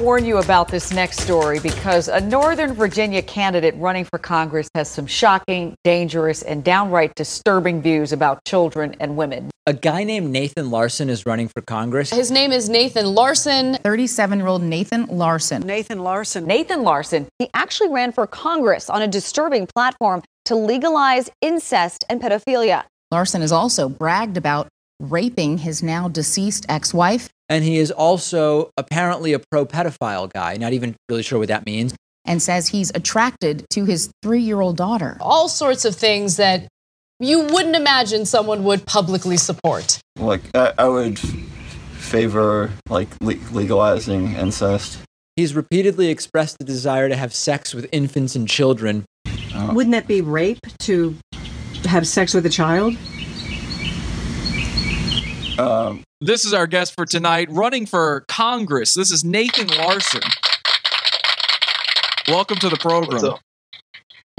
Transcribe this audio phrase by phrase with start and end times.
[0.00, 4.06] I want to warn you about this next story because a Northern Virginia candidate running
[4.06, 9.50] for Congress has some shocking, dangerous, and downright disturbing views about children and women.
[9.66, 12.08] A guy named Nathan Larson is running for Congress.
[12.08, 13.74] His name is Nathan Larson.
[13.74, 15.60] 37 year old Nathan Larson.
[15.66, 16.46] Nathan Larson.
[16.46, 17.28] Nathan Larson.
[17.38, 22.84] He actually ran for Congress on a disturbing platform to legalize incest and pedophilia.
[23.10, 24.68] Larson has also bragged about
[25.00, 27.28] raping his now deceased ex wife.
[27.48, 31.66] And he is also apparently a pro pedophile guy, not even really sure what that
[31.66, 31.94] means.
[32.24, 35.16] And says he's attracted to his three year old daughter.
[35.20, 36.68] All sorts of things that
[37.18, 39.98] you wouldn't imagine someone would publicly support.
[40.16, 44.98] Like, I, I would favor like le- legalizing incest.
[45.36, 49.04] He's repeatedly expressed the desire to have sex with infants and children.
[49.54, 51.16] Wouldn't that be rape to
[51.84, 52.96] have sex with a child?
[55.60, 58.94] Um, this is our guest for tonight, running for Congress.
[58.94, 60.22] This is Nathan Larson.
[62.28, 63.34] Welcome to the program.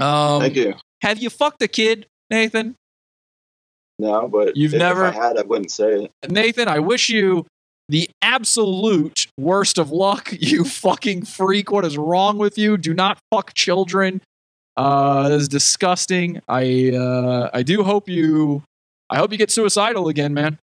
[0.00, 0.74] Um, Thank you.
[1.02, 2.74] Have you fucked a kid, Nathan?
[4.00, 5.38] No, but you've if, never if I had.
[5.38, 6.30] I wouldn't say it.
[6.30, 7.46] Nathan, I wish you
[7.88, 10.32] the absolute worst of luck.
[10.40, 11.70] You fucking freak!
[11.70, 12.76] What is wrong with you?
[12.76, 14.22] Do not fuck children.
[14.76, 16.40] Uh, that is disgusting.
[16.48, 18.64] I uh, I do hope you.
[19.08, 20.58] I hope you get suicidal again, man.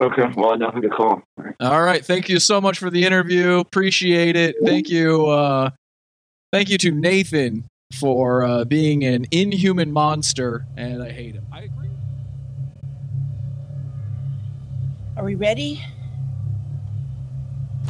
[0.00, 0.26] Okay.
[0.34, 1.22] Well, I know who to call.
[1.60, 2.04] All right.
[2.04, 3.58] Thank you so much for the interview.
[3.58, 4.56] Appreciate it.
[4.64, 5.26] Thank you.
[5.26, 5.70] Uh,
[6.52, 7.64] thank you to Nathan
[7.98, 11.46] for uh, being an inhuman monster, and I hate him.
[11.52, 11.90] I agree.
[15.16, 15.84] Are we ready?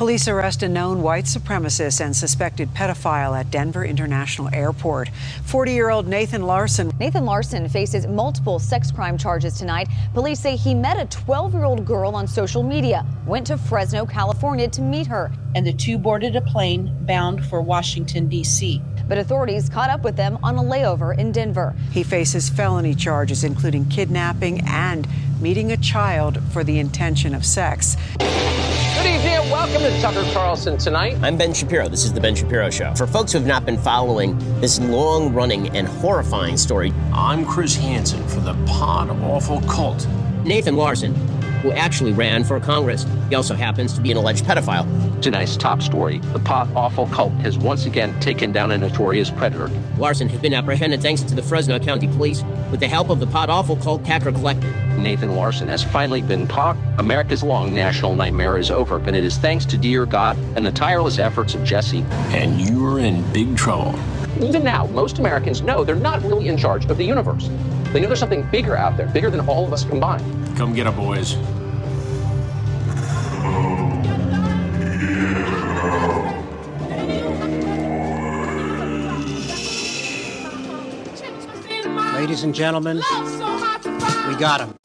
[0.01, 5.11] Police arrest a known white supremacist and suspected pedophile at Denver International Airport.
[5.45, 6.91] 40 year old Nathan Larson.
[6.99, 9.89] Nathan Larson faces multiple sex crime charges tonight.
[10.15, 14.07] Police say he met a 12 year old girl on social media, went to Fresno,
[14.07, 15.31] California to meet her.
[15.55, 18.81] And the two boarded a plane bound for Washington, D.C.
[19.07, 21.77] But authorities caught up with them on a layover in Denver.
[21.91, 25.07] He faces felony charges, including kidnapping and
[25.43, 27.99] meeting a child for the intention of sex.
[29.51, 31.19] Good evening and welcome to Tucker Carlson Tonight.
[31.23, 31.89] I'm Ben Shapiro.
[31.89, 32.95] This is The Ben Shapiro Show.
[32.95, 37.75] For folks who have not been following this long running and horrifying story, I'm Chris
[37.75, 40.07] Hansen for the Pod Awful Cult.
[40.45, 41.15] Nathan Larson,
[41.63, 43.07] who actually ran for Congress.
[43.29, 44.87] He also happens to be an alleged pedophile.
[45.21, 49.69] Tonight's top story the Pod Awful Cult has once again taken down a notorious predator.
[49.99, 53.27] Larson has been apprehended thanks to the Fresno County Police with the help of the
[53.27, 54.75] Pod Awful Cult Hacker Collective.
[54.99, 56.77] Nathan Larson has finally been caught.
[56.99, 60.73] America's long national nightmare is over, but it is thanks to Dear God and the
[60.73, 62.05] tireless efforts of Jesse.
[62.33, 63.99] And you're in big trouble.
[64.41, 67.51] Even now, most Americans know they're not really in charge of the universe.
[67.93, 70.23] They know there's something bigger out there, bigger than all of us combined.
[70.57, 71.35] Come get it, boys.
[82.15, 82.99] Ladies and gentlemen,
[84.29, 84.77] we got him.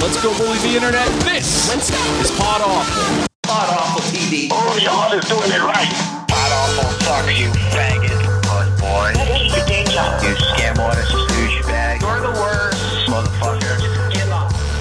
[0.00, 1.06] Let's go bully the internet.
[1.28, 3.28] This is Pod Awful.
[3.42, 4.48] Pod Awful TV.
[4.50, 5.92] Oh, y'all is doing it right.
[6.26, 8.16] Pod Awful, fuck you, faggot.
[8.48, 9.12] Puss boy.
[9.12, 12.00] You scam artist, douchebag.
[12.00, 12.80] You're the worst,
[13.12, 13.76] motherfucker.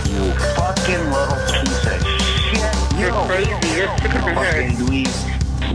[0.08, 2.00] You fucking little piece of
[2.48, 2.98] shit.
[2.98, 3.52] You're crazy.
[3.76, 5.12] You're sick of Fucking dweeb,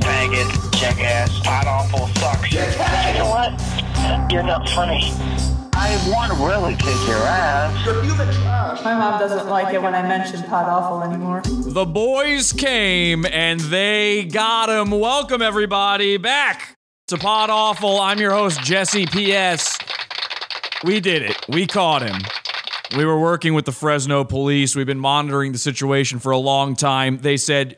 [0.00, 0.48] faggot,
[0.80, 1.40] jackass.
[1.40, 2.50] Pod Awful sucks.
[2.50, 2.60] You
[3.18, 4.32] know what?
[4.32, 5.12] You're not funny.
[5.86, 8.82] I want to really kick your ass.
[8.82, 11.42] My mom doesn't like it when I mention Pod Awful anymore.
[11.44, 14.90] The boys came and they got him.
[14.98, 16.74] Welcome, everybody, back
[17.08, 18.00] to Pod Awful.
[18.00, 19.78] I'm your host, Jesse P.S.
[20.84, 21.36] We did it.
[21.50, 22.22] We caught him.
[22.96, 24.74] We were working with the Fresno police.
[24.74, 27.18] We've been monitoring the situation for a long time.
[27.18, 27.76] They said,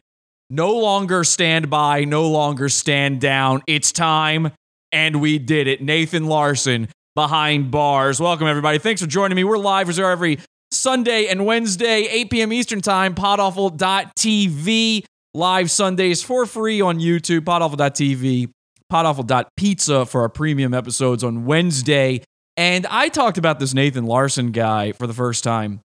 [0.48, 3.64] no longer stand by, no longer stand down.
[3.66, 4.52] It's time.
[4.92, 5.82] And we did it.
[5.82, 6.86] Nathan Larson
[7.16, 8.20] behind bars.
[8.20, 8.78] Welcome, everybody.
[8.78, 9.42] Thanks for joining me.
[9.42, 10.38] We're live as every
[10.70, 12.52] Sunday and Wednesday, 8 p.m.
[12.52, 15.04] Eastern Time, podawful.tv.
[15.34, 18.50] Live Sundays for free on YouTube, podawful.tv,
[18.92, 22.22] podawful.pizza for our premium episodes on Wednesday.
[22.56, 25.80] And I talked about this Nathan Larson guy for the first time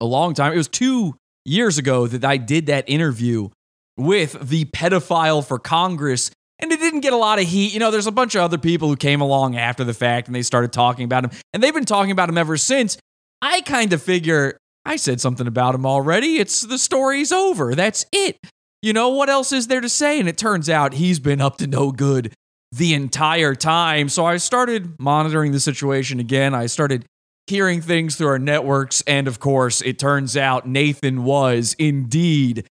[0.00, 0.52] a long time.
[0.52, 3.48] It was two years ago that I did that interview
[3.96, 6.32] with the pedophile for Congress
[6.64, 7.72] and it didn't get a lot of heat.
[7.72, 10.34] You know, there's a bunch of other people who came along after the fact and
[10.34, 12.96] they started talking about him, and they've been talking about him ever since.
[13.40, 16.38] I kind of figure I said something about him already.
[16.38, 17.74] It's the story's over.
[17.74, 18.38] That's it.
[18.82, 20.18] You know, what else is there to say?
[20.18, 22.32] And it turns out he's been up to no good
[22.72, 24.08] the entire time.
[24.08, 26.54] So I started monitoring the situation again.
[26.54, 27.04] I started
[27.46, 29.02] hearing things through our networks.
[29.06, 32.66] And of course, it turns out Nathan was indeed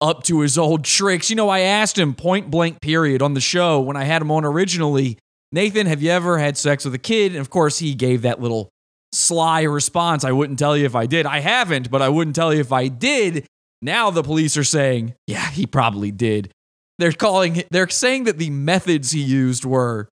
[0.00, 1.30] up to his old tricks.
[1.30, 4.30] You know, I asked him point blank, period, on the show when I had him
[4.30, 5.18] on originally
[5.54, 7.30] Nathan, have you ever had sex with a kid?
[7.30, 8.70] And of course, he gave that little
[9.12, 10.24] sly response.
[10.24, 11.26] I wouldn't tell you if I did.
[11.26, 13.46] I haven't, but I wouldn't tell you if I did.
[13.80, 16.50] Now the police are saying, yeah, he probably did.
[16.98, 20.08] They're calling they're saying that the methods he used were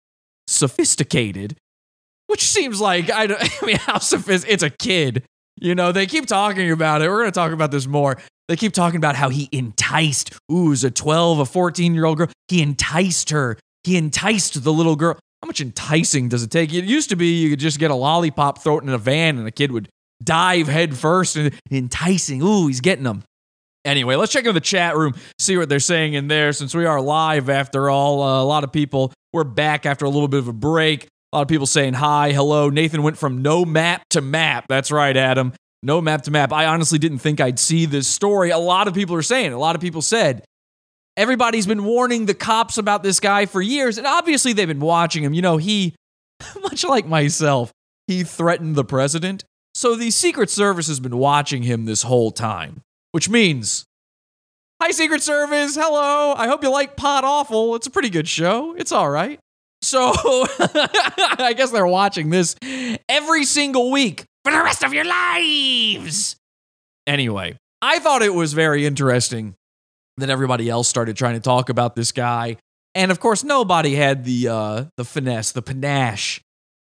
[0.47, 1.57] sophisticated,
[2.29, 3.25] which seems like I,
[3.63, 5.25] I mean how sophisticated it's a kid.
[5.57, 7.09] You know, they keep talking about it.
[7.09, 8.17] We're going to talk about this more.
[8.53, 12.29] They keep talking about how he enticed, ooh, a 12, a 14 year old girl.
[12.49, 13.57] He enticed her.
[13.83, 15.19] He enticed the little girl.
[15.41, 16.71] How much enticing does it take?
[16.71, 19.39] It used to be you could just get a lollipop, throw it in a van,
[19.39, 19.89] and the kid would
[20.23, 22.43] dive head first and enticing.
[22.43, 23.23] Ooh, he's getting them.
[23.87, 26.53] Anyway, let's check in the chat room, see what they're saying in there.
[26.53, 30.11] Since we are live after all, uh, a lot of people, we're back after a
[30.11, 31.05] little bit of a break.
[31.33, 32.69] A lot of people saying hi, hello.
[32.69, 34.67] Nathan went from no map to map.
[34.69, 35.55] That's right, Adam.
[35.83, 36.53] No map to map.
[36.53, 38.51] I honestly didn't think I'd see this story.
[38.51, 40.45] A lot of people are saying, a lot of people said,
[41.17, 45.25] everybody's been warning the cops about this guy for years, and obviously they've been watching
[45.25, 45.35] him.
[45.35, 45.95] You know, he,
[46.63, 47.73] much like myself,
[48.07, 49.45] he threatened the president.
[49.75, 53.85] So the Secret Service has been watching him this whole time, which means,
[54.81, 55.75] hi, Secret Service.
[55.75, 56.35] Hello.
[56.37, 57.75] I hope you like Pod Awful.
[57.75, 58.75] It's a pretty good show.
[58.77, 59.41] It's all right.
[59.81, 62.55] So I guess they're watching this
[63.09, 66.37] every single week for the rest of your lives.
[67.07, 69.55] Anyway, I thought it was very interesting
[70.17, 72.57] that everybody else started trying to talk about this guy.
[72.95, 76.41] And of course, nobody had the uh, the finesse, the panache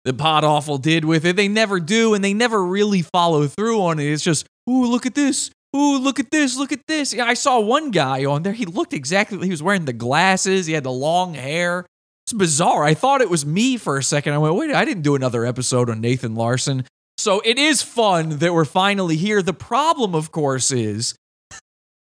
[0.04, 1.36] that Pod Awful did with it.
[1.36, 4.04] They never do, and they never really follow through on it.
[4.04, 5.50] It's just, ooh, look at this.
[5.74, 6.56] Ooh, look at this.
[6.56, 7.18] Look at this.
[7.18, 8.52] I saw one guy on there.
[8.52, 9.44] He looked exactly.
[9.44, 10.66] He was wearing the glasses.
[10.66, 11.86] He had the long hair.
[12.26, 12.84] It's bizarre.
[12.84, 14.34] I thought it was me for a second.
[14.34, 16.84] I went, wait, I didn't do another episode on Nathan Larson.
[17.18, 19.42] So it is fun that we're finally here.
[19.42, 21.14] The problem, of course, is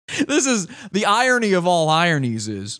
[0.27, 2.79] this is the irony of all ironies is,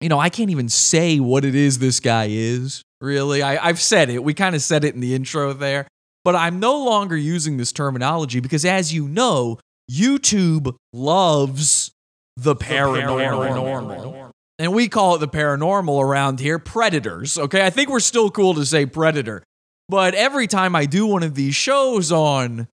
[0.00, 3.42] you know, I can't even say what it is this guy is, really.
[3.42, 4.22] I, I've said it.
[4.22, 5.86] We kind of said it in the intro there.
[6.24, 9.58] But I'm no longer using this terminology because, as you know,
[9.90, 11.90] YouTube loves
[12.36, 14.30] the paranormal.
[14.58, 17.38] And we call it the paranormal around here predators.
[17.38, 17.64] Okay.
[17.64, 19.42] I think we're still cool to say predator.
[19.88, 22.68] But every time I do one of these shows on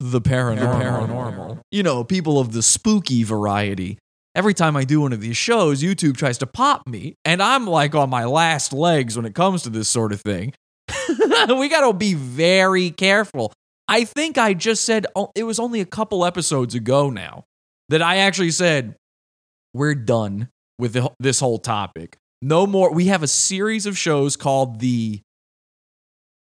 [0.00, 3.98] the paranormal, paranormal, you know, people of the spooky variety,
[4.34, 7.16] every time I do one of these shows, YouTube tries to pop me.
[7.24, 10.52] And I'm like on my last legs when it comes to this sort of thing.
[11.48, 13.52] we got to be very careful.
[13.88, 17.44] I think I just said, oh, it was only a couple episodes ago now
[17.88, 18.96] that I actually said,
[19.72, 20.48] we're done
[20.78, 22.18] with the, this whole topic.
[22.42, 22.92] No more.
[22.92, 25.22] We have a series of shows called the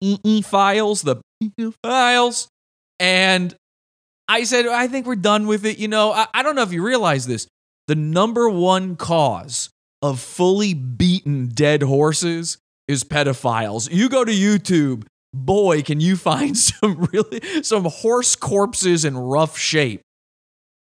[0.02, 1.22] EE files, the
[1.84, 2.48] files.
[3.00, 3.56] And
[4.28, 5.78] I said, I think we're done with it.
[5.78, 7.48] You know, I, I don't know if you realize this.
[7.88, 9.70] The number one cause
[10.02, 13.90] of fully beaten dead horses is pedophiles.
[13.92, 19.58] You go to YouTube, boy, can you find some really some horse corpses in rough
[19.58, 20.02] shape.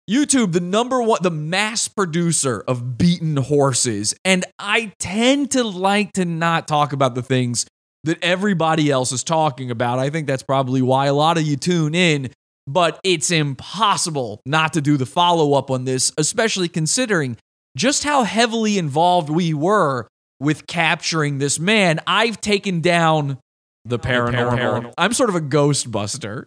[0.09, 4.13] YouTube, the number one, the mass producer of beaten horses.
[4.25, 7.65] And I tend to like to not talk about the things
[8.05, 9.99] that everybody else is talking about.
[9.99, 12.31] I think that's probably why a lot of you tune in,
[12.67, 17.37] but it's impossible not to do the follow up on this, especially considering
[17.77, 22.01] just how heavily involved we were with capturing this man.
[22.07, 23.39] I've taken down
[23.85, 24.59] the paranormal.
[24.59, 24.95] paranormal.
[24.99, 26.47] I'm sort of a ghostbuster,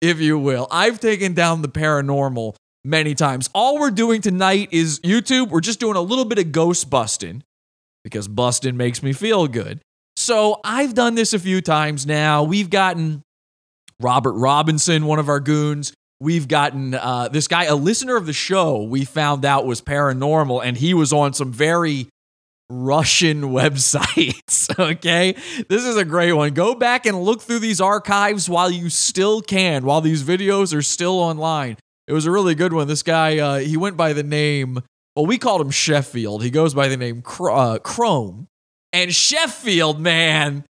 [0.00, 0.66] if you will.
[0.70, 3.48] I've taken down the paranormal many times.
[3.54, 7.42] All we're doing tonight is YouTube, we're just doing a little bit of ghost busting
[8.02, 9.80] because busting makes me feel good.
[10.24, 12.44] So I've done this a few times now.
[12.44, 13.22] We've gotten
[14.00, 15.92] Robert Robinson, one of our goons.
[16.18, 20.64] We've gotten uh, this guy, a listener of the show, we found out was paranormal,
[20.64, 22.08] and he was on some very
[22.70, 24.64] Russian websites.
[24.78, 25.36] Okay.
[25.68, 26.54] This is a great one.
[26.54, 30.80] Go back and look through these archives while you still can, while these videos are
[30.80, 31.76] still online.
[32.08, 32.88] It was a really good one.
[32.88, 34.80] This guy, uh, he went by the name,
[35.14, 36.42] well, we called him Sheffield.
[36.42, 38.48] He goes by the name uh, Chrome.
[38.94, 40.64] And Sheffield, man,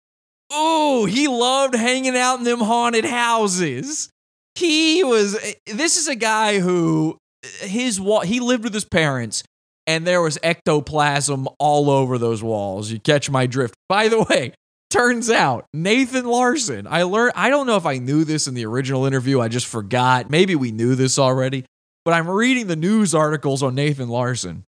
[0.57, 4.11] ooh, he loved hanging out in them haunted houses.
[4.55, 5.37] He was,
[5.67, 7.19] this is a guy who,
[7.61, 9.43] his he lived with his parents
[9.89, 12.93] and there was ectoplasm all over those walls.
[12.93, 13.75] You catch my drift.
[13.89, 14.53] By the way,
[14.89, 18.67] turns out Nathan Larson, I learned, I don't know if I knew this in the
[18.67, 20.31] original interview, I just forgot.
[20.31, 21.65] Maybe we knew this already,
[22.05, 24.63] but I'm reading the news articles on Nathan Larson.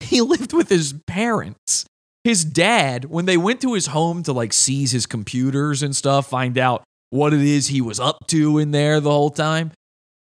[0.00, 1.84] He lived with his parents
[2.24, 6.28] His dad, when they went to his home to like seize his computers and stuff,
[6.28, 9.70] find out what it is he was up to in there the whole time,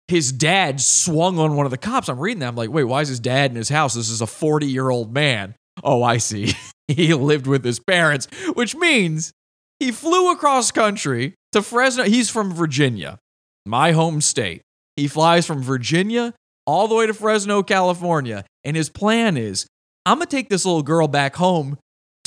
[0.09, 2.09] his dad swung on one of the cops.
[2.09, 2.49] I'm reading that.
[2.49, 3.95] I'm like, wait, why is his dad in his house?
[3.95, 5.55] This is a 40 year old man.
[5.85, 6.55] Oh, I see.
[6.89, 9.33] he lived with his parents, which means
[9.79, 12.05] he flew across country to Fresno.
[12.05, 13.19] He's from Virginia,
[13.67, 14.63] my home state.
[14.97, 16.35] He flies from Virginia
[16.67, 18.45] all the way to Fresno, California.
[18.65, 19.67] And his plan is
[20.07, 21.79] I'm going to take this little girl back home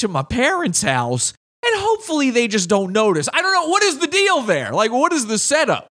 [0.03, 1.33] to my parents' house
[1.65, 3.29] and hopefully they just don't notice.
[3.33, 3.69] I don't know.
[3.69, 4.71] What is the deal there?
[4.71, 5.87] Like, what is the setup?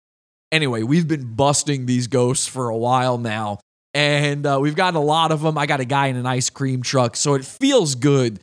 [0.51, 3.61] Anyway, we've been busting these ghosts for a while now,
[3.95, 5.57] and uh, we've gotten a lot of them.
[5.57, 8.41] I got a guy in an ice cream truck, so it feels good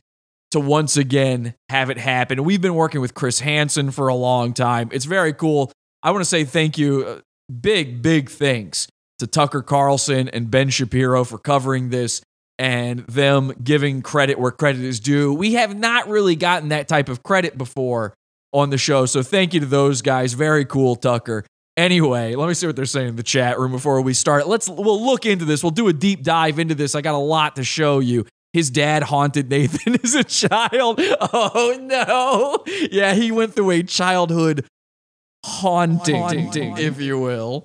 [0.52, 2.44] to once again have it happen.
[2.44, 4.88] We've been working with Chris Hansen for a long time.
[4.90, 5.70] It's very cool.
[6.02, 7.20] I want to say thank you, uh,
[7.60, 12.22] big, big thanks to Tucker Carlson and Ben Shapiro for covering this
[12.58, 15.32] and them giving credit where credit is due.
[15.32, 18.14] We have not really gotten that type of credit before
[18.52, 19.06] on the show.
[19.06, 20.32] So thank you to those guys.
[20.32, 21.44] Very cool, Tucker.
[21.76, 24.48] Anyway, let me see what they're saying in the chat room before we start.
[24.48, 25.62] Let's we'll look into this.
[25.62, 26.96] We'll do a deep dive into this.
[26.96, 28.26] I got a lot to show you.
[28.52, 30.98] His dad haunted Nathan as a child.
[31.00, 32.64] Oh no.
[32.90, 34.66] Yeah, he went through a childhood
[35.44, 36.78] haunting, haunting.
[36.78, 37.64] if you will.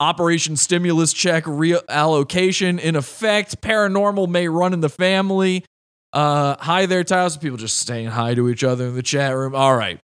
[0.00, 3.60] Operation stimulus check reallocation in effect.
[3.60, 5.64] Paranormal may run in the family.
[6.12, 7.36] Uh, hi there, Tiles.
[7.36, 9.54] People just saying hi to each other in the chat room.
[9.54, 9.98] All right.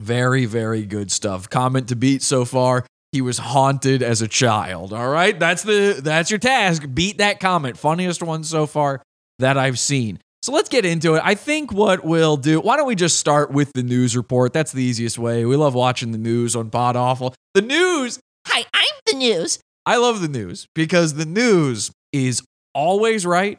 [0.00, 1.50] Very, very good stuff.
[1.50, 2.84] Comment to beat so far.
[3.12, 4.92] He was haunted as a child.
[4.92, 5.38] All right.
[5.38, 6.84] That's the that's your task.
[6.92, 7.78] Beat that comment.
[7.78, 9.02] Funniest one so far
[9.38, 10.20] that I've seen.
[10.42, 11.22] So let's get into it.
[11.24, 14.52] I think what we'll do, why don't we just start with the news report?
[14.52, 15.44] That's the easiest way.
[15.44, 17.34] We love watching the news on Pod Awful.
[17.54, 18.20] The news.
[18.56, 19.58] Hi, I'm the news.
[19.84, 22.42] I love the news because the news is
[22.74, 23.58] always right.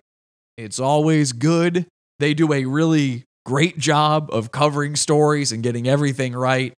[0.58, 1.86] It's always good.
[2.18, 6.74] They do a really great job of covering stories and getting everything right.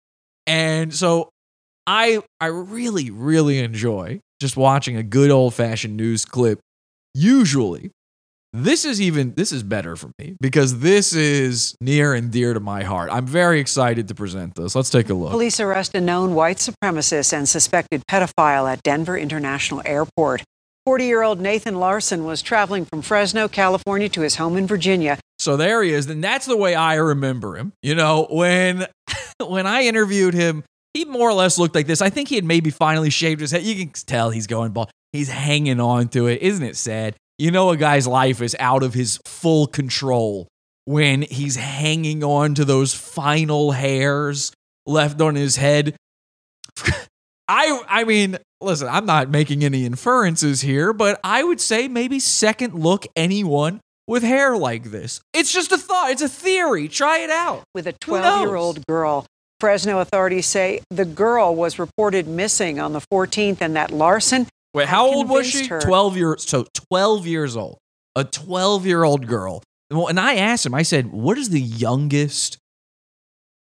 [0.46, 1.30] And so
[1.88, 6.60] I I really really enjoy just watching a good old-fashioned news clip.
[7.14, 7.90] Usually
[8.54, 12.60] this is even this is better for me because this is near and dear to
[12.60, 13.10] my heart.
[13.12, 14.76] I'm very excited to present this.
[14.76, 15.32] Let's take a look.
[15.32, 20.44] Police arrest a known white supremacist and suspected pedophile at Denver International Airport.
[20.86, 25.20] 40 year old Nathan Larson was traveling from Fresno, California to his home in Virginia.
[25.38, 26.10] So there he is.
[26.10, 27.74] And that's the way I remember him.
[27.84, 28.88] You know, when
[29.46, 30.64] when I interviewed him,
[30.96, 32.02] he more or less looked like this.
[32.02, 33.62] I think he had maybe finally shaved his head.
[33.62, 34.90] You can tell he's going bald.
[35.14, 36.42] He's hanging on to it.
[36.42, 37.16] Isn't it sad?
[37.40, 40.50] You know, a guy's life is out of his full control
[40.84, 44.52] when he's hanging on to those final hairs
[44.86, 45.96] left on his head.
[47.48, 52.20] I I mean, listen, I'm not making any inferences here, but I would say maybe
[52.20, 55.22] second look anyone with hair like this.
[55.34, 56.90] It's just a thought, it's a theory.
[56.90, 57.64] Try it out.
[57.74, 59.26] With a 12 year old girl.
[59.62, 64.48] Fresno authorities say the girl was reported missing on the 14th and that Larson.
[64.74, 65.66] Wait, how old was she?
[65.68, 67.78] her- 12 years so 12 years old.
[68.16, 69.64] A 12 year old girl.
[69.92, 72.58] Well, and I asked him, I said, what is the youngest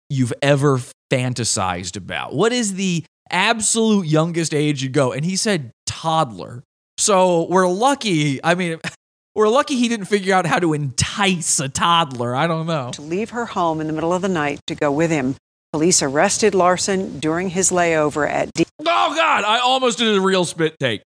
[0.09, 0.79] you've ever
[1.11, 2.33] fantasized about?
[2.35, 5.11] What is the absolute youngest age you go?
[5.13, 6.63] And he said toddler.
[6.97, 8.43] So we're lucky.
[8.43, 8.79] I mean,
[9.35, 12.35] we're lucky he didn't figure out how to entice a toddler.
[12.35, 12.91] I don't know.
[12.91, 15.35] to leave her home in the middle of the night to go with him.
[15.73, 18.65] Police arrested Larson during his layover at D.
[18.81, 21.01] Oh God, I almost did a real spit take.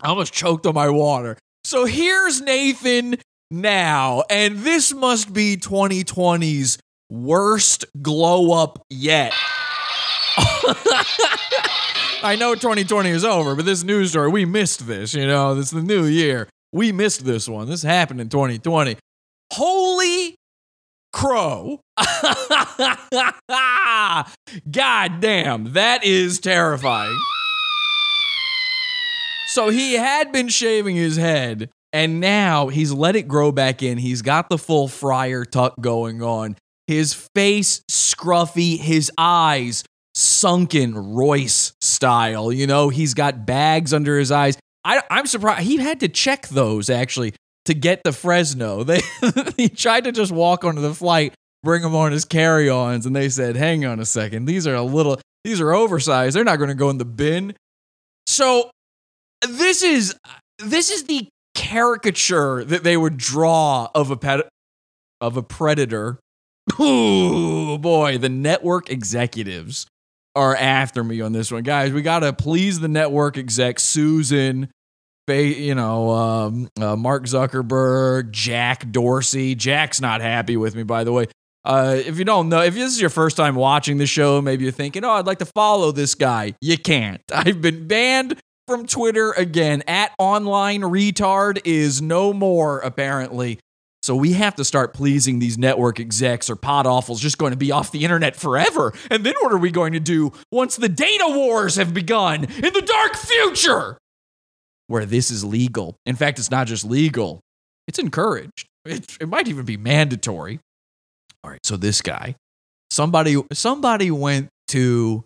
[0.00, 1.36] I almost choked on my water.
[1.64, 3.16] So here's Nathan
[3.50, 6.78] now, and this must be 2020's
[7.10, 9.34] worst glow up yet.
[12.22, 15.70] I know 2020 is over, but this news story, we missed this, you know, it's
[15.70, 16.48] the new year.
[16.72, 17.68] We missed this one.
[17.68, 18.96] This happened in 2020.
[19.52, 20.37] Holy
[21.18, 21.80] crow.
[24.70, 27.18] God damn, that is terrifying.
[29.48, 33.98] So he had been shaving his head and now he's let it grow back in.
[33.98, 36.56] He's got the full friar tuck going on.
[36.86, 39.82] His face scruffy, his eyes
[40.14, 42.52] sunken Royce style.
[42.52, 44.56] You know, he's got bags under his eyes.
[44.84, 47.34] I, I'm surprised he had to check those actually
[47.68, 48.84] to get to Fresno.
[48.88, 49.00] They
[49.56, 53.28] he tried to just walk onto the flight, bring them on his carry-ons, and they
[53.28, 56.34] said, "Hang on a second, these are a little, these are oversized.
[56.34, 57.54] They're not going to go in the bin."
[58.26, 58.70] So
[59.48, 60.14] this is
[60.58, 64.48] this is the caricature that they would draw of a pet
[65.20, 66.18] of a predator.
[66.80, 69.86] Ooh, boy, the network executives
[70.34, 71.62] are after me on this one.
[71.62, 74.68] Guys, we got to please the network exec Susan
[75.28, 79.54] you know, um, uh, Mark Zuckerberg, Jack Dorsey.
[79.54, 81.26] Jack's not happy with me, by the way.
[81.64, 84.64] Uh, if you don't know, if this is your first time watching the show, maybe
[84.64, 86.54] you're thinking, oh, I'd like to follow this guy.
[86.60, 87.20] You can't.
[87.32, 89.82] I've been banned from Twitter again.
[89.86, 93.58] At online retard is no more, apparently.
[94.02, 97.58] So we have to start pleasing these network execs or pod awfuls just going to
[97.58, 98.94] be off the internet forever.
[99.10, 102.72] And then what are we going to do once the data wars have begun in
[102.72, 103.98] the dark future?
[104.88, 105.96] Where this is legal.
[106.06, 107.40] In fact, it's not just legal,
[107.86, 108.66] it's encouraged.
[108.84, 110.60] It, it might even be mandatory.
[111.44, 112.34] All right, so this guy,
[112.90, 115.24] somebody somebody went to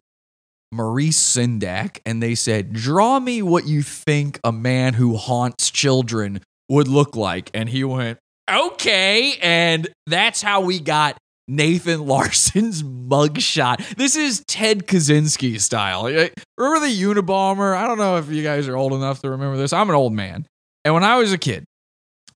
[0.72, 6.40] Maurice Sendak and they said, "Draw me what you think a man who haunts children
[6.68, 8.18] would look like." And he went,
[8.50, 11.16] "Okay." And that's how we got
[11.52, 13.96] Nathan Larson's mugshot.
[13.96, 16.06] This is Ted Kaczynski style.
[16.06, 17.76] Eh, remember the Unabomber?
[17.76, 19.74] I don't know if you guys are old enough to remember this.
[19.74, 20.46] I'm an old man.
[20.84, 21.64] And when I was a kid,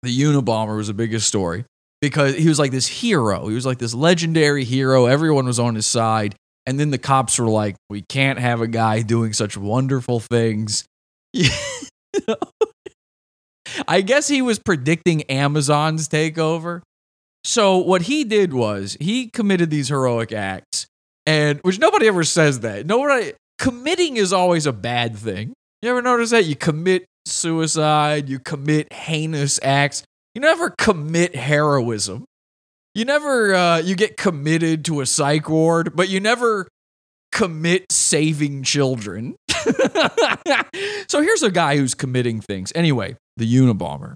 [0.03, 1.65] the Unabomber was the biggest story
[2.03, 3.49] because he was like this hero.
[3.49, 5.07] He was like this legendary hero.
[5.07, 6.35] Everyone was on his side.
[6.67, 10.85] And then the cops were like, we can't have a guy doing such wonderful things.
[13.89, 16.83] I guess he was predicting Amazon's takeover.
[17.47, 20.89] So what he did was he committed these heroic acts,
[21.27, 22.87] and which nobody ever says that.
[22.87, 25.53] Nobody committing is always a bad thing.
[25.81, 26.47] You ever notice that?
[26.47, 30.03] You commit suicide, you commit heinous acts.
[30.35, 32.25] You never commit heroism.
[32.97, 36.67] You never uh, you get committed to a psych ward, but you never
[37.31, 39.37] commit saving children.
[41.07, 42.73] so here's a guy who's committing things.
[42.75, 44.15] Anyway, the Unabomber.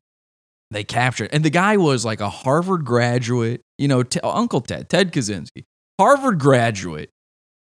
[0.71, 3.63] They captured, and the guy was like a Harvard graduate.
[3.79, 5.65] You know, t- Uncle Ted, Ted Kaczynski,
[5.99, 7.11] Harvard graduate.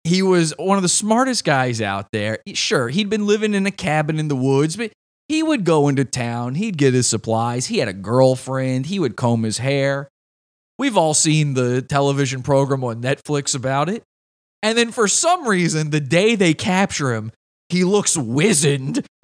[0.03, 2.39] He was one of the smartest guys out there.
[2.53, 4.91] Sure, he'd been living in a cabin in the woods, but
[5.27, 6.55] he would go into town.
[6.55, 7.67] He'd get his supplies.
[7.67, 8.86] He had a girlfriend.
[8.86, 10.07] He would comb his hair.
[10.79, 14.03] We've all seen the television program on Netflix about it.
[14.63, 17.31] And then for some reason, the day they capture him,
[17.69, 19.06] he looks wizened.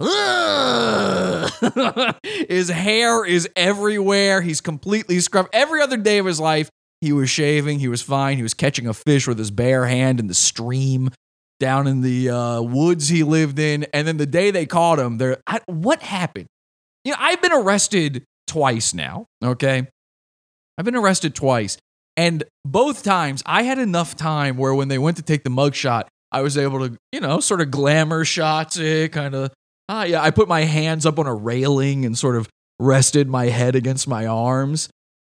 [2.48, 4.42] his hair is everywhere.
[4.42, 5.50] He's completely scrubbed.
[5.52, 6.68] Every other day of his life,
[7.00, 7.78] he was shaving.
[7.78, 8.36] He was fine.
[8.36, 11.10] He was catching a fish with his bare hand in the stream
[11.60, 13.84] down in the uh, woods he lived in.
[13.92, 16.46] And then the day they caught him, there, what happened?
[17.04, 19.26] You know, I've been arrested twice now.
[19.42, 19.86] Okay,
[20.78, 21.76] I've been arrested twice,
[22.16, 26.04] and both times I had enough time where when they went to take the mugshot,
[26.34, 29.52] I was able to, you know, sort of glamour shots it, kind of.
[29.88, 32.48] Ah, yeah, I put my hands up on a railing and sort of
[32.80, 34.88] rested my head against my arms.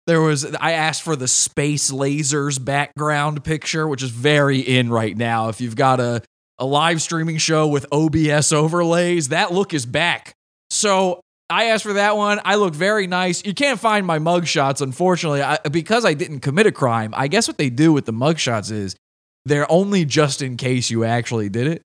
[0.07, 5.17] There was I asked for the space lasers background picture, which is very in right
[5.17, 5.49] now.
[5.49, 6.21] If you've got a
[6.59, 10.33] a live streaming show with OBS overlays, that look is back.
[10.69, 12.39] So I asked for that one.
[12.45, 13.45] I look very nice.
[13.45, 17.13] You can't find my mugshots, unfortunately, I, because I didn't commit a crime.
[17.17, 18.95] I guess what they do with the mugshots is
[19.45, 21.81] they're only just in case you actually did it,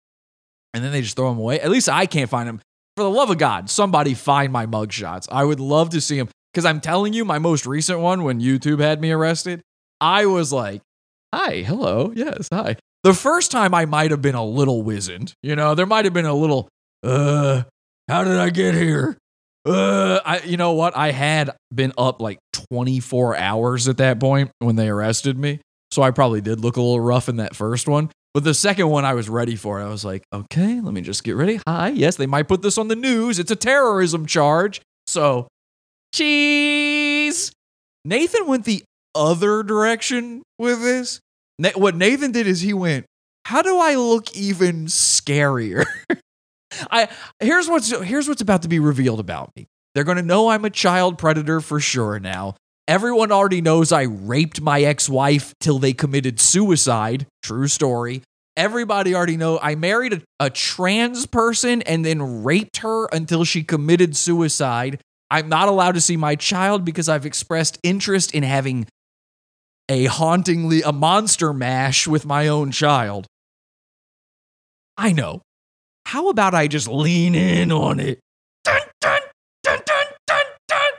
[0.73, 1.59] and then they just throw them away.
[1.59, 2.61] At least I can't find them.
[2.95, 5.27] For the love of God, somebody find my mugshots.
[5.31, 6.29] I would love to see them.
[6.53, 9.61] Because I'm telling you, my most recent one, when YouTube had me arrested,
[10.01, 10.81] I was like,
[11.33, 12.75] hi, hello, yes, hi.
[13.03, 15.33] The first time I might have been a little wizened.
[15.43, 16.67] You know, there might have been a little,
[17.03, 17.63] uh,
[18.09, 19.17] how did I get here?
[19.65, 20.97] Uh, I, you know what?
[20.97, 22.39] I had been up like
[22.71, 25.61] 24 hours at that point when they arrested me.
[25.91, 28.11] So I probably did look a little rough in that first one.
[28.33, 29.81] But the second one, I was ready for.
[29.81, 31.59] I was like, okay, let me just get ready.
[31.67, 33.39] Hi, yes, they might put this on the news.
[33.39, 34.81] It's a terrorism charge.
[35.07, 35.47] So
[36.13, 37.51] Cheese.
[38.05, 38.83] Nathan went the
[39.15, 41.19] other direction with this.
[41.57, 43.05] Na- what Nathan did is he went,
[43.45, 45.85] "How do I look even scarier?"
[46.91, 49.67] I here's what's here's what's about to be revealed about me.
[49.93, 52.55] They're going to know I'm a child predator for sure now.
[52.89, 57.27] Everyone already knows I raped my ex-wife till they committed suicide.
[57.43, 58.23] True story.
[58.57, 63.61] Everybody already know I married a, a trans person and then raped her until she
[63.61, 64.99] committed suicide.
[65.29, 68.87] I'm not allowed to see my child because I've expressed interest in having
[69.87, 73.27] a hauntingly a monster mash with my own child.
[74.97, 75.43] I know.
[76.07, 78.19] How about I just lean in on it?
[78.63, 79.21] Dun, dun,
[79.61, 80.91] dun, dun, dun, dun.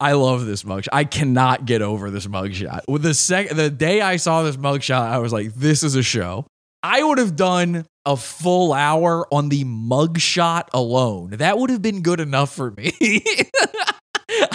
[0.00, 0.88] I love this mugshot.
[0.92, 2.80] I cannot get over this mugshot.
[2.88, 6.02] With the sec- the day I saw this mugshot, I was like, this is a
[6.02, 6.46] show.
[6.82, 11.30] I would have done a full hour on the mugshot alone.
[11.32, 12.92] That would have been good enough for me.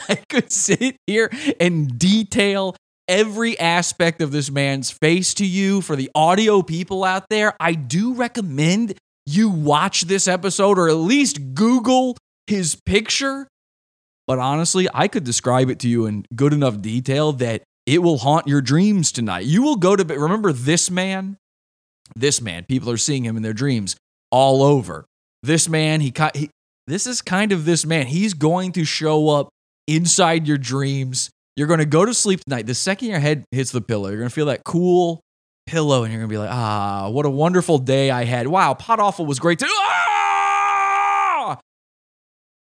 [0.09, 1.29] I could sit here
[1.59, 2.75] and detail
[3.07, 7.53] every aspect of this man's face to you for the audio people out there.
[7.59, 8.95] I do recommend
[9.27, 13.47] you watch this episode or at least Google his picture.
[14.27, 18.17] But honestly, I could describe it to you in good enough detail that it will
[18.17, 19.45] haunt your dreams tonight.
[19.45, 20.17] You will go to bed.
[20.17, 21.37] Remember this man?
[22.15, 22.65] This man.
[22.65, 23.95] People are seeing him in their dreams
[24.31, 25.05] all over.
[25.43, 26.49] This man, he, he
[26.87, 28.07] this is kind of this man.
[28.07, 29.49] He's going to show up
[29.87, 31.29] inside your dreams.
[31.55, 32.65] You're going to go to sleep tonight.
[32.65, 35.21] The second your head hits the pillow, you're going to feel that cool
[35.67, 38.47] pillow and you're going to be like, ah, what a wonderful day I had.
[38.47, 39.67] Wow, Pod Awful was great too.
[39.69, 40.04] Ah!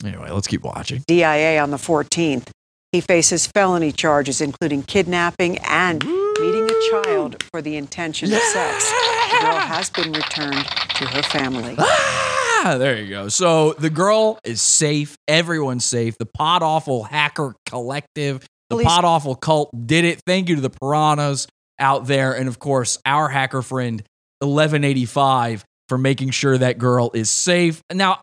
[0.05, 1.03] Anyway, let's keep watching.
[1.07, 2.49] DIA on the 14th.
[2.93, 8.91] He faces felony charges, including kidnapping and meeting a child for the intention of sex.
[8.91, 11.77] The girl has been returned to her family.
[11.79, 13.29] Ah, there you go.
[13.29, 15.17] So the girl is safe.
[15.29, 16.17] Everyone's safe.
[16.19, 20.21] The Pod Awful Hacker Collective, the Police- Pod Awful Cult did it.
[20.27, 21.47] Thank you to the piranhas
[21.79, 22.33] out there.
[22.33, 24.03] And of course, our hacker friend,
[24.41, 27.81] 1185, for making sure that girl is safe.
[27.93, 28.21] Now,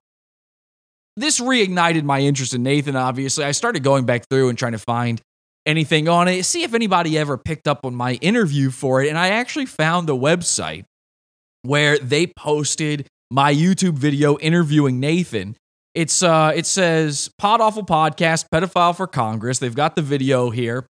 [1.17, 3.43] this reignited my interest in Nathan, obviously.
[3.43, 5.19] I started going back through and trying to find
[5.65, 9.09] anything on it, see if anybody ever picked up on my interview for it.
[9.09, 10.85] And I actually found a website
[11.63, 15.57] where they posted my YouTube video interviewing Nathan.
[15.93, 19.59] It's uh it says Pod Awful Podcast, Pedophile for Congress.
[19.59, 20.85] They've got the video here.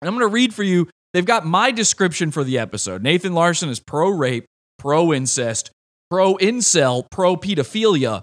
[0.00, 0.88] And I'm gonna read for you.
[1.12, 3.02] They've got my description for the episode.
[3.02, 4.46] Nathan Larson is pro rape,
[4.78, 5.70] pro incest,
[6.08, 8.22] pro incel, pro pedophilia,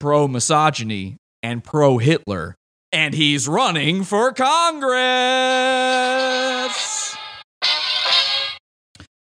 [0.00, 2.54] pro misogyny, and pro Hitler.
[2.92, 4.98] And he's running for Congress.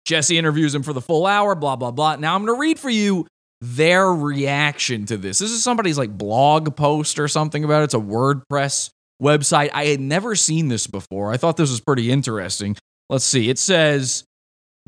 [0.05, 2.17] Jesse interviews him for the full hour, blah, blah, blah.
[2.17, 3.25] Now I'm going to read for you
[3.61, 5.39] their reaction to this.
[5.39, 7.85] This is somebody's like blog post or something about it.
[7.85, 8.89] It's a WordPress
[9.21, 9.69] website.
[9.73, 11.31] I had never seen this before.
[11.31, 12.75] I thought this was pretty interesting.
[13.09, 13.49] Let's see.
[13.49, 14.25] It says,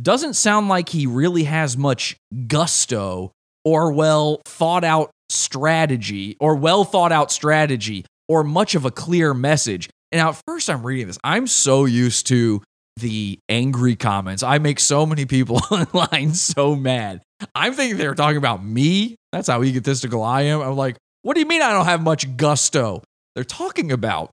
[0.01, 2.17] doesn't sound like he really has much
[2.47, 3.31] gusto
[3.63, 9.33] or well thought out strategy or well thought out strategy or much of a clear
[9.33, 9.89] message.
[10.11, 11.17] And now, at first, I'm reading this.
[11.23, 12.61] I'm so used to
[12.97, 14.43] the angry comments.
[14.43, 17.21] I make so many people online so mad.
[17.53, 19.15] I'm thinking they're talking about me.
[19.31, 20.61] That's how egotistical I am.
[20.61, 23.03] I'm like, what do you mean I don't have much gusto?
[23.33, 24.31] They're talking about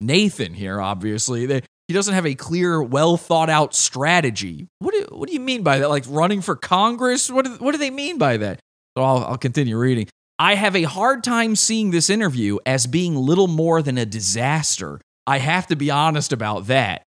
[0.00, 1.46] Nathan here, obviously.
[1.46, 4.68] They, he doesn't have a clear, well thought out strategy.
[4.78, 5.88] What do, what do you mean by that?
[5.88, 7.30] Like running for Congress?
[7.30, 8.60] What do, what do they mean by that?
[8.96, 10.08] So I'll, I'll continue reading.
[10.38, 15.00] I have a hard time seeing this interview as being little more than a disaster.
[15.26, 17.02] I have to be honest about that.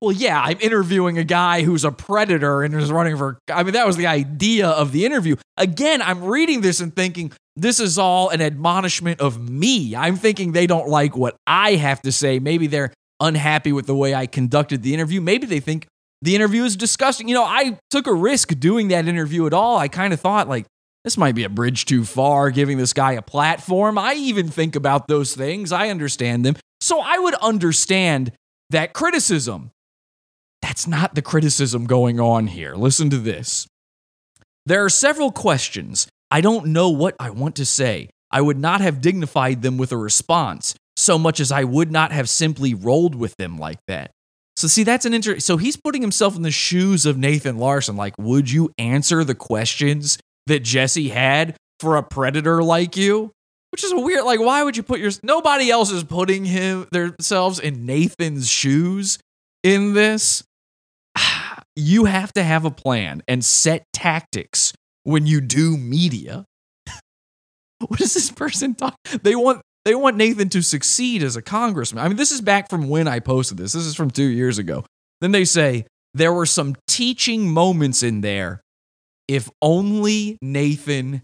[0.00, 3.38] Well, yeah, I'm interviewing a guy who's a predator and is running for.
[3.48, 5.36] I mean, that was the idea of the interview.
[5.56, 9.96] Again, I'm reading this and thinking this is all an admonishment of me.
[9.96, 12.38] I'm thinking they don't like what I have to say.
[12.38, 15.22] Maybe they're unhappy with the way I conducted the interview.
[15.22, 15.86] Maybe they think
[16.22, 17.28] the interview is disgusting.
[17.28, 19.76] You know, I took a risk doing that interview at all.
[19.78, 20.66] I kind of thought, like,
[21.04, 23.96] this might be a bridge too far, giving this guy a platform.
[23.96, 26.56] I even think about those things, I understand them.
[26.80, 28.32] So I would understand
[28.70, 29.70] that criticism.
[30.62, 32.74] That's not the criticism going on here.
[32.74, 33.68] Listen to this.
[34.64, 36.08] There are several questions.
[36.30, 38.10] I don't know what I want to say.
[38.32, 42.10] I would not have dignified them with a response so much as I would not
[42.10, 44.10] have simply rolled with them like that.
[44.56, 45.40] So see, that's an interesting.
[45.40, 47.96] So he's putting himself in the shoes of Nathan Larson.
[47.96, 53.32] Like, would you answer the questions that Jesse had for a predator like you?
[53.70, 54.24] Which is a weird.
[54.24, 55.10] Like, why would you put your?
[55.22, 59.18] Nobody else is putting him themselves in Nathan's shoes
[59.62, 60.42] in this.
[61.78, 66.46] You have to have a plan and set tactics when you do media.
[67.86, 68.96] what is this person talk?
[69.22, 72.04] They want they want Nathan to succeed as a congressman.
[72.04, 73.72] I mean, this is back from when I posted this.
[73.72, 74.84] This is from two years ago.
[75.20, 78.60] Then they say there were some teaching moments in there.
[79.28, 81.22] If only Nathan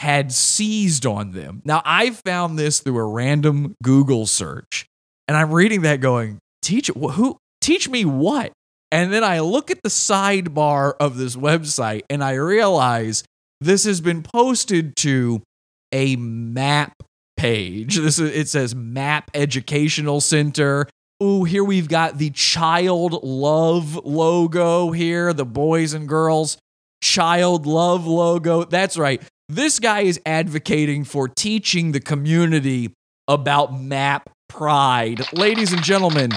[0.00, 1.62] had seized on them.
[1.64, 4.84] Now, I found this through a random Google search,
[5.28, 8.52] and I'm reading that going, teach who teach me what?
[8.90, 13.22] And then I look at the sidebar of this website and I realize
[13.60, 15.40] this has been posted to
[15.92, 16.92] a map
[17.42, 17.96] page.
[17.96, 20.86] This is, it says Map Educational Center.
[21.20, 26.56] Ooh, here we've got the child love logo here, the boys and girls
[27.02, 28.62] child love logo.
[28.62, 29.20] That's right.
[29.48, 32.94] This guy is advocating for teaching the community
[33.26, 35.20] about map pride.
[35.32, 36.30] Ladies and gentlemen,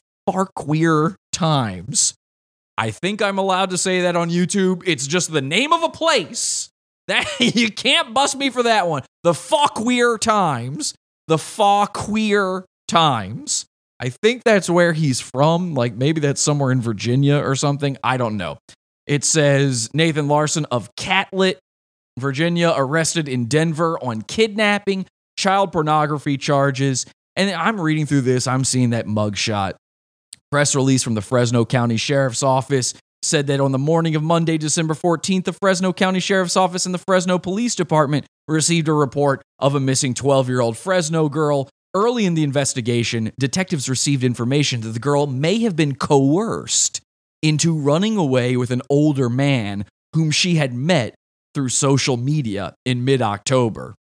[1.32, 2.14] Times.
[2.78, 4.84] I think I'm allowed to say that on YouTube.
[4.86, 6.70] It's just the name of a place.
[7.08, 9.02] That you can't bust me for that one.
[9.24, 10.94] The Fauquier Times.
[11.28, 13.66] The Fauquier Times.
[13.98, 15.74] I think that's where he's from.
[15.74, 17.96] Like maybe that's somewhere in Virginia or something.
[18.04, 18.58] I don't know.
[19.06, 21.60] It says Nathan Larson of Catlett,
[22.20, 25.06] Virginia, arrested in Denver on kidnapping,
[25.38, 27.06] child pornography charges.
[27.38, 29.76] And I'm reading through this, I'm seeing that mugshot.
[30.52, 34.58] Press release from the Fresno County Sheriff's Office said that on the morning of Monday,
[34.58, 39.42] December 14th, the Fresno County Sheriff's Office and the Fresno Police Department received a report
[39.60, 41.70] of a missing 12 year old Fresno girl.
[41.94, 47.02] Early in the investigation, detectives received information that the girl may have been coerced
[47.42, 49.84] into running away with an older man
[50.14, 51.16] whom she had met
[51.54, 53.96] through social media in mid October.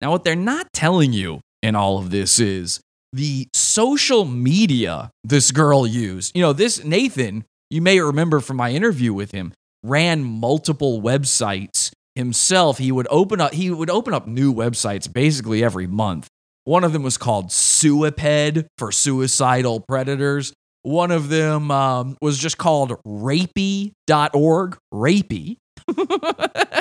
[0.00, 2.80] Now, what they're not telling you in all of this is
[3.18, 6.36] the social media this girl used.
[6.36, 9.52] You know, this Nathan, you may remember from my interview with him,
[9.82, 12.78] ran multiple websites himself.
[12.78, 16.28] He would open up he would open up new websites basically every month.
[16.62, 20.52] One of them was called Suiped for suicidal predators.
[20.82, 24.78] One of them um, was just called rapey.org.
[24.94, 25.56] Rapey.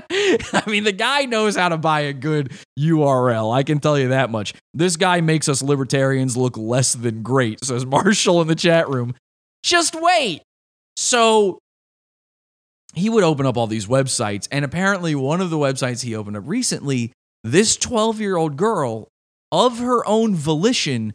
[0.10, 3.56] I mean, the guy knows how to buy a good URL.
[3.56, 4.54] I can tell you that much.
[4.74, 9.16] This guy makes us libertarians look less than great, says Marshall in the chat room.
[9.64, 10.42] Just wait.
[10.96, 11.60] So
[12.94, 16.38] he would open up all these websites, and apparently, one of the websites he opened
[16.38, 19.08] up recently, this 12 year old girl,
[19.52, 21.14] of her own volition,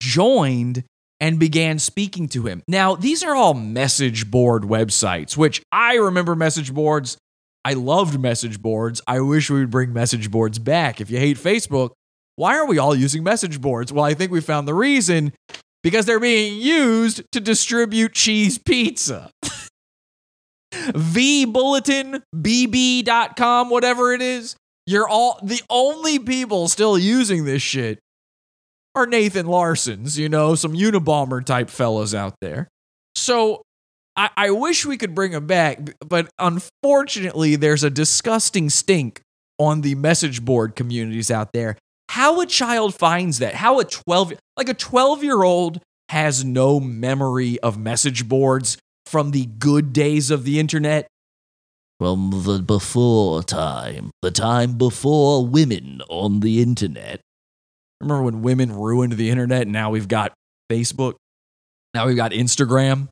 [0.00, 0.84] joined
[1.20, 2.62] and began speaking to him.
[2.66, 7.16] Now, these are all message board websites, which I remember message boards.
[7.64, 9.00] I loved message boards.
[9.06, 11.00] I wish we would bring message boards back.
[11.00, 11.90] If you hate Facebook,
[12.36, 13.92] why are we all using message boards?
[13.92, 15.32] Well, I think we found the reason
[15.82, 19.30] because they're being used to distribute cheese pizza.
[20.72, 24.56] VBulletinBB.com, whatever it is.
[24.86, 28.00] You're all the only people still using this shit
[28.94, 32.68] are Nathan Larson's, you know, some Unabomber type fellows out there.
[33.14, 33.62] So
[34.16, 39.22] I, I wish we could bring them back, but unfortunately, there's a disgusting stink
[39.58, 41.76] on the message board communities out there.
[42.10, 46.78] How a child finds that, how a 12, like a 12 year old has no
[46.78, 51.06] memory of message boards from the good days of the internet.
[51.98, 57.20] From the before time, the time before women on the internet.
[58.00, 60.32] Remember when women ruined the internet and now we've got
[60.70, 61.14] Facebook?
[61.94, 63.08] Now we've got Instagram.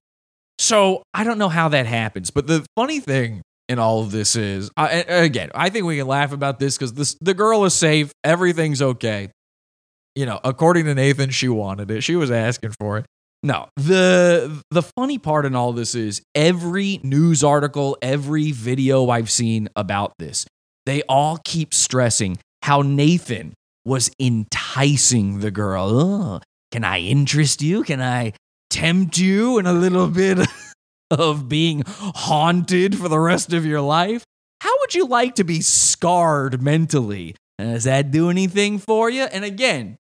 [0.60, 2.30] So I don't know how that happens.
[2.30, 6.06] But the funny thing in all of this is, uh, again, I think we can
[6.06, 8.12] laugh about this because the girl is safe.
[8.22, 9.30] Everything's okay.
[10.14, 12.02] You know, according to Nathan, she wanted it.
[12.02, 13.06] She was asking for it.
[13.42, 19.30] No, the the funny part in all this is every news article, every video I've
[19.30, 20.46] seen about this,
[20.84, 23.54] they all keep stressing how Nathan
[23.86, 26.42] was enticing the girl.
[26.70, 27.82] Can I interest you?
[27.82, 28.34] Can I
[28.70, 30.38] tempt you in a little bit
[31.10, 34.24] of being haunted for the rest of your life?
[34.60, 37.34] How would you like to be scarred mentally?
[37.58, 39.24] Does that do anything for you?
[39.24, 39.98] And again,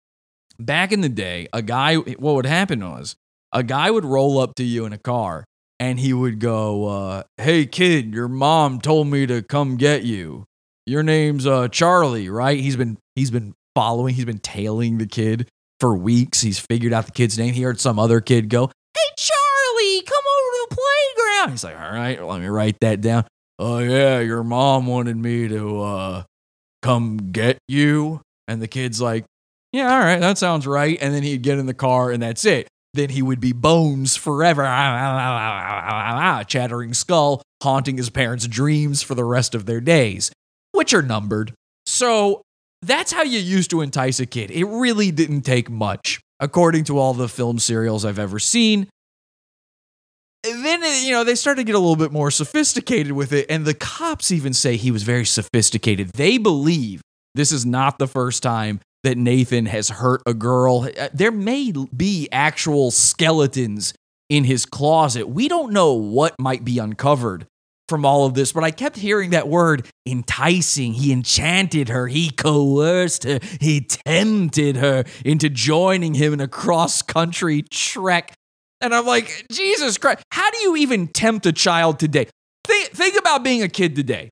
[0.59, 3.17] back in the day, a guy, what would happen was
[3.53, 5.45] a guy would roll up to you in a car
[5.79, 10.45] and he would go, uh, Hey, kid, your mom told me to come get you.
[10.87, 12.61] Your name's uh, Charlie, right?
[12.61, 15.49] He's been he's been following, he's been tailing the kid
[15.81, 16.41] for weeks.
[16.41, 17.55] He's figured out the kid's name.
[17.55, 21.51] He heard some other kid go, Hey, Charlie, come over to the playground.
[21.51, 23.25] He's like, All right, let me write that down.
[23.59, 26.23] Oh, yeah, your mom wanted me to uh,
[26.83, 28.21] come get you.
[28.49, 29.25] And the kid's like,
[29.73, 30.99] Yeah, all right, that sounds right.
[31.01, 32.69] And then he'd get in the car and that's it.
[32.95, 34.63] Then he would be bones forever,
[36.49, 40.31] chattering skull, haunting his parents' dreams for the rest of their days,
[40.73, 41.53] which are numbered.
[41.85, 42.41] So
[42.83, 44.51] that's how you used to entice a kid.
[44.51, 48.89] It really didn't take much, according to all the film serials I've ever seen.
[50.45, 53.33] And then, uh, you know, they started to get a little bit more sophisticated with
[53.33, 56.11] it, and the cops even say he was very sophisticated.
[56.11, 57.01] They believe
[57.35, 60.89] this is not the first time that Nathan has hurt a girl.
[60.99, 63.95] Uh, there may be actual skeletons
[64.29, 65.29] in his closet.
[65.29, 67.47] We don't know what might be uncovered
[67.89, 70.93] from all of this, but I kept hearing that word enticing.
[70.93, 77.03] He enchanted her, he coerced her, he tempted her into joining him in a cross
[77.03, 78.33] country trek.
[78.81, 82.29] And I'm like, Jesus Christ, how do you even tempt a child today?
[82.65, 84.31] Think, think about being a kid today.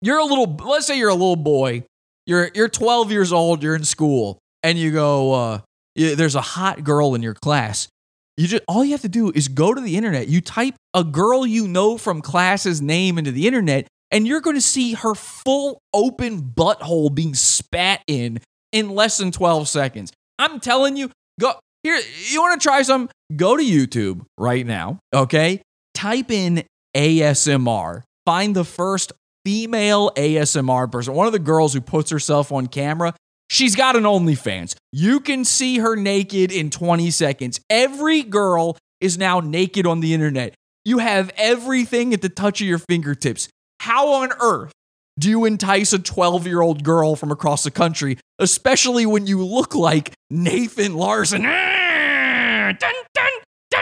[0.00, 1.84] You're a little, let's say you're a little boy,
[2.26, 5.60] you're, you're 12 years old, you're in school, and you go, uh,
[5.94, 7.88] there's a hot girl in your class.
[8.36, 10.28] You just all you have to do is go to the internet.
[10.28, 14.56] You type a girl you know from class's name into the internet, and you're going
[14.56, 18.40] to see her full open butthole being spat in
[18.72, 20.12] in less than 12 seconds.
[20.38, 21.98] I'm telling you, go here.
[22.28, 23.08] You want to try some?
[23.34, 24.98] Go to YouTube right now.
[25.14, 25.62] Okay,
[25.94, 28.02] type in ASMR.
[28.26, 29.12] Find the first
[29.46, 33.14] female ASMR person, one of the girls who puts herself on camera.
[33.48, 34.74] She's got an OnlyFans.
[34.92, 37.60] You can see her naked in 20 seconds.
[37.70, 40.54] Every girl is now naked on the internet.
[40.84, 43.48] You have everything at the touch of your fingertips.
[43.80, 44.72] How on earth
[45.18, 49.44] do you entice a 12 year old girl from across the country, especially when you
[49.44, 51.42] look like Nathan Larson?
[51.44, 53.30] Ah, dun, dun,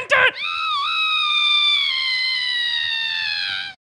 [0.08, 0.30] dun.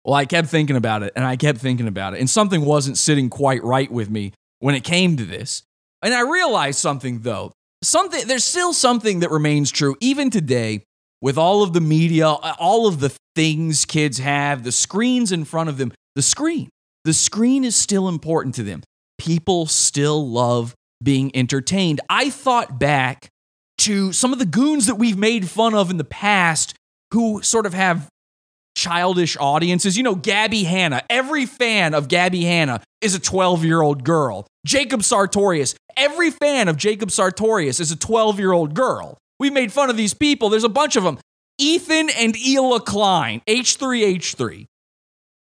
[0.06, 2.98] Well, I kept thinking about it and I kept thinking about it, and something wasn't
[2.98, 5.64] sitting quite right with me when it came to this.
[6.02, 7.52] And I realized something though.
[7.82, 10.84] Something there's still something that remains true even today
[11.22, 15.70] with all of the media, all of the things kids have, the screens in front
[15.70, 15.92] of them.
[16.16, 16.70] The screen.
[17.06, 18.84] The screen is still important to them.
[19.18, 22.02] People still love being entertained.
[22.10, 23.30] I thought back
[23.80, 26.74] to some of the goons that we've made fun of in the past
[27.14, 28.10] who sort of have
[28.80, 29.98] childish audiences.
[29.98, 31.04] You know, Gabby Hanna.
[31.10, 34.48] Every fan of Gabby Hanna is a 12 year old girl.
[34.66, 35.76] Jacob Sartorius.
[35.98, 39.18] Every fan of Jacob Sartorius is a 12 year old girl.
[39.40, 40.50] We've made fun of these people.
[40.50, 41.20] There's a bunch of them.
[41.58, 44.66] Ethan and Hila Klein, H3H3.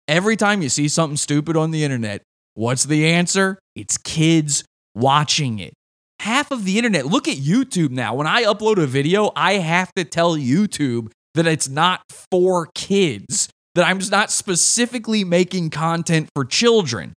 [0.07, 2.23] Every time you see something stupid on the internet,
[2.55, 3.59] what's the answer?
[3.75, 4.63] It's kids
[4.95, 5.73] watching it.
[6.19, 8.15] Half of the internet, look at YouTube now.
[8.15, 11.11] When I upload a video, I have to tell YouTube
[11.43, 17.13] that it's not for kids, that I'm just not specifically making content for children.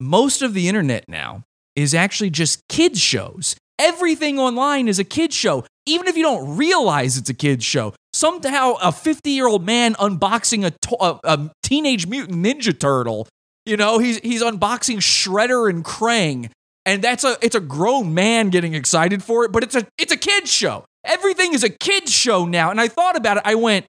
[0.00, 1.44] Most of the internet now
[1.76, 3.54] is actually just kids' shows.
[3.78, 7.94] Everything online is a kids' show, even if you don't realize it's a kids' show.
[8.12, 13.28] Somehow, a 50 year old man unboxing a, to- a, a Teenage Mutant Ninja Turtle,
[13.64, 16.50] you know, he's, he's unboxing Shredder and Krang.
[16.86, 20.12] And that's a it's a grown man getting excited for it, but it's a it's
[20.12, 20.84] a kids show.
[21.04, 22.70] Everything is a kids show now.
[22.70, 23.42] And I thought about it.
[23.46, 23.86] I went,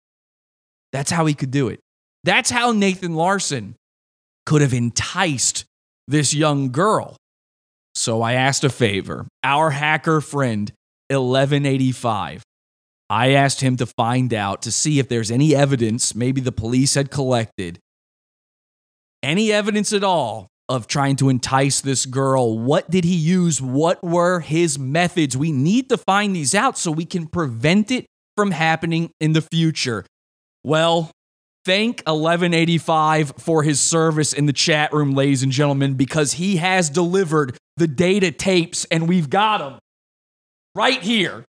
[0.91, 1.80] that's how he could do it.
[2.24, 3.76] That's how Nathan Larson
[4.45, 5.65] could have enticed
[6.08, 7.15] this young girl.
[7.95, 9.28] So I asked a favor.
[9.43, 10.71] Our hacker friend,
[11.10, 12.43] 1185.
[13.10, 16.93] I asked him to find out to see if there's any evidence maybe the police
[16.93, 17.80] had collected,
[19.21, 22.57] any evidence at all of trying to entice this girl.
[22.57, 23.62] What did he use?
[23.62, 25.36] What were his methods?
[25.36, 28.05] We need to find these out so we can prevent it
[28.38, 30.05] from happening in the future.
[30.63, 31.12] Well,
[31.65, 36.89] thank 1185 for his service in the chat room, ladies and gentlemen, because he has
[36.89, 39.79] delivered the data tapes and we've got them
[40.73, 41.43] right here.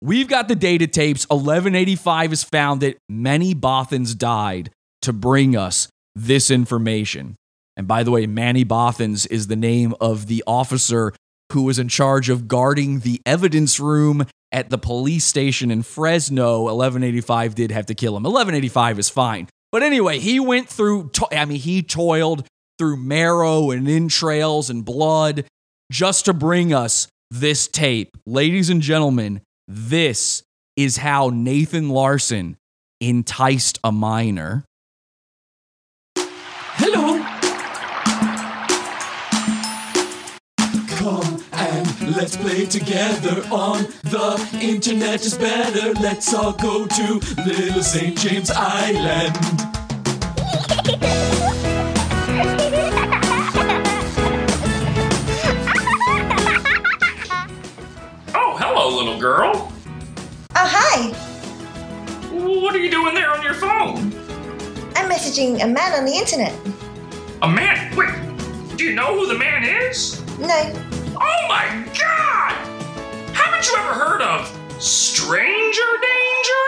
[0.00, 1.24] We've got the data tapes.
[1.28, 2.98] 1185 has found it.
[3.08, 4.70] Many Bothans died
[5.02, 7.34] to bring us this information.
[7.78, 11.14] And by the way, Manny Bothans is the name of the officer
[11.52, 16.62] who was in charge of guarding the evidence room at the police station in Fresno.
[16.62, 18.24] 1185 did have to kill him.
[18.24, 19.48] 1185 is fine.
[19.70, 22.46] But anyway, he went through, to- I mean, he toiled
[22.78, 25.44] through marrow and entrails and blood
[25.90, 28.10] just to bring us this tape.
[28.26, 30.42] Ladies and gentlemen, this
[30.76, 32.56] is how Nathan Larson
[33.00, 34.64] enticed a minor.
[42.16, 45.92] Let's play together on the internet is better.
[46.00, 48.16] Let's all go to Little St.
[48.16, 49.36] James Island.
[58.34, 59.72] Oh, hello, little girl.
[60.56, 61.10] Oh, hi.
[62.30, 64.12] What are you doing there on your phone?
[64.96, 66.54] I'm messaging a man on the internet.
[67.42, 67.94] A man?
[67.96, 70.22] Wait, do you know who the man is?
[70.38, 70.72] No.
[71.20, 72.52] Oh my god!
[73.34, 74.46] Haven't you ever heard of
[74.80, 76.66] stranger danger?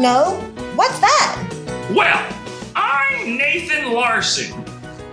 [0.00, 0.40] No?
[0.76, 1.40] What's that?
[1.92, 2.32] Well,
[2.76, 4.52] I'm Nathan Larson,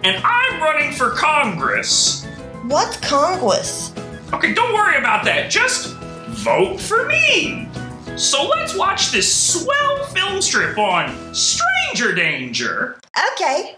[0.04, 2.26] and I'm running for Congress.
[2.64, 3.93] What Congress?
[4.32, 5.49] Okay, don't worry about that.
[5.49, 7.68] Just vote for me.
[8.16, 12.99] So let's watch this swell film strip on stranger danger.
[13.34, 13.76] Okay.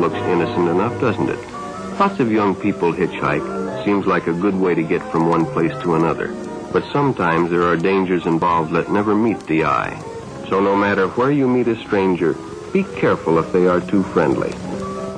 [0.00, 1.38] Looks innocent enough, doesn't it?
[2.00, 5.72] Lots of young people hitchhike, seems like a good way to get from one place
[5.82, 6.34] to another.
[6.72, 10.00] But sometimes there are dangers involved that never meet the eye.
[10.48, 12.34] So no matter where you meet a stranger,
[12.72, 14.52] be careful if they are too friendly.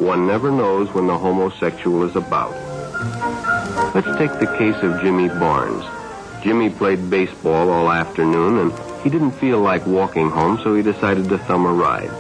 [0.03, 2.53] One never knows when the homosexual is about.
[3.95, 5.85] Let's take the case of Jimmy Barnes.
[6.43, 11.29] Jimmy played baseball all afternoon and he didn't feel like walking home, so he decided
[11.29, 12.11] to thumb a ride.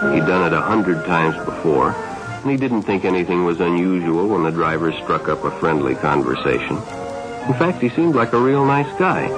[0.00, 4.42] He'd done it a hundred times before, and he didn't think anything was unusual when
[4.42, 6.76] the driver struck up a friendly conversation.
[7.48, 9.28] In fact, he seemed like a real nice guy.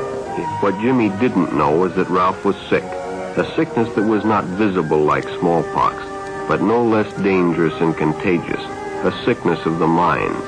[0.61, 5.04] What Jimmy didn't know was that Ralph was sick, a sickness that was not visible
[5.04, 5.96] like smallpox,
[6.48, 8.61] but no less dangerous and contagious,
[9.04, 10.42] a sickness of the mind.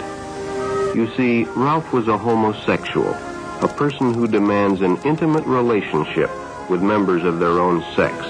[0.96, 3.12] You see, Ralph was a homosexual,
[3.62, 6.30] a person who demands an intimate relationship
[6.68, 8.26] with members of their own sex.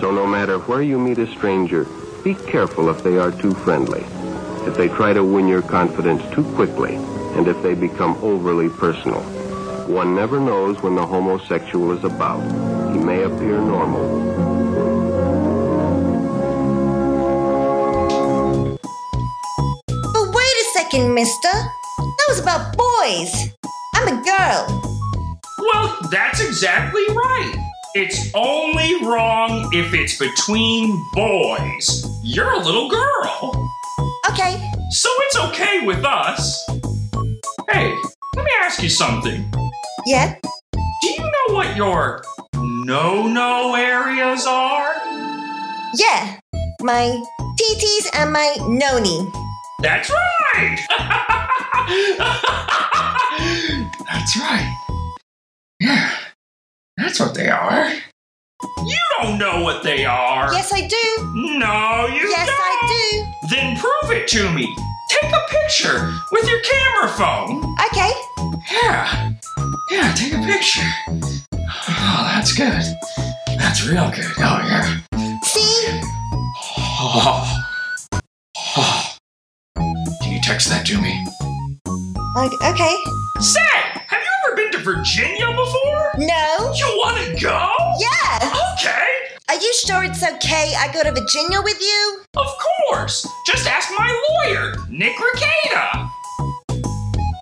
[0.00, 1.86] So no matter where you meet a stranger,
[2.24, 4.00] be careful if they are too friendly,
[4.66, 6.94] if they try to win your confidence too quickly,
[7.36, 9.20] and if they become overly personal.
[9.86, 12.40] One never knows when the homosexual is about.
[12.94, 14.08] He may appear normal.
[19.86, 21.52] But wait a second, mister.
[21.52, 23.50] That was about boys.
[23.96, 24.66] I'm a girl.
[25.58, 27.69] Well, that's exactly right.
[27.92, 32.06] It's only wrong if it's between boys.
[32.22, 33.68] You're a little girl.
[34.30, 34.70] Okay.
[34.90, 36.64] So it's okay with us.
[37.68, 37.92] Hey,
[38.36, 39.52] let me ask you something.
[40.06, 40.36] Yeah?
[40.72, 42.22] Do you know what your
[42.54, 44.94] no no areas are?
[45.94, 46.38] Yeah.
[46.82, 47.20] My
[47.58, 49.28] TTs and my noni.
[49.80, 50.78] That's right!
[54.06, 54.76] That's right.
[55.80, 56.10] Yeah,
[57.00, 57.90] that's what they are.
[58.84, 60.52] You don't know what they are.
[60.52, 61.32] Yes, I do.
[61.34, 62.56] No, you Yes, don't.
[62.56, 63.56] Yes, I do.
[63.56, 64.74] Then prove it to me.
[65.08, 67.76] Take a picture with your camera phone.
[67.86, 68.12] Okay.
[68.82, 69.32] Yeah.
[69.90, 70.86] Yeah, take a picture.
[71.88, 72.82] Oh, that's good.
[73.58, 74.24] That's real good.
[74.38, 75.00] Oh, yeah.
[75.42, 76.00] See?
[76.78, 77.64] Oh.
[78.76, 79.16] Oh.
[80.22, 81.26] Can you text that to me?
[82.36, 82.94] Like, okay.
[83.40, 83.99] Say, have you
[84.50, 86.12] ever been to Virginia before?
[86.18, 86.72] No.
[86.74, 87.72] You want to go?
[87.98, 88.54] Yeah.
[88.74, 89.06] Okay.
[89.48, 92.22] Are you sure it's okay I go to Virginia with you?
[92.36, 92.46] Of
[92.88, 93.26] course.
[93.46, 94.08] Just ask my
[94.44, 96.10] lawyer, Nick Rekieta.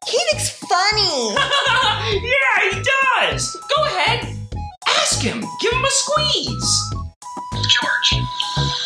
[0.07, 1.35] He looks funny.
[2.27, 2.83] yeah, he
[3.21, 3.57] does.
[3.77, 4.35] Go ahead.
[4.87, 5.45] Ask him.
[5.61, 6.83] Give him a squeeze.
[7.53, 8.23] George,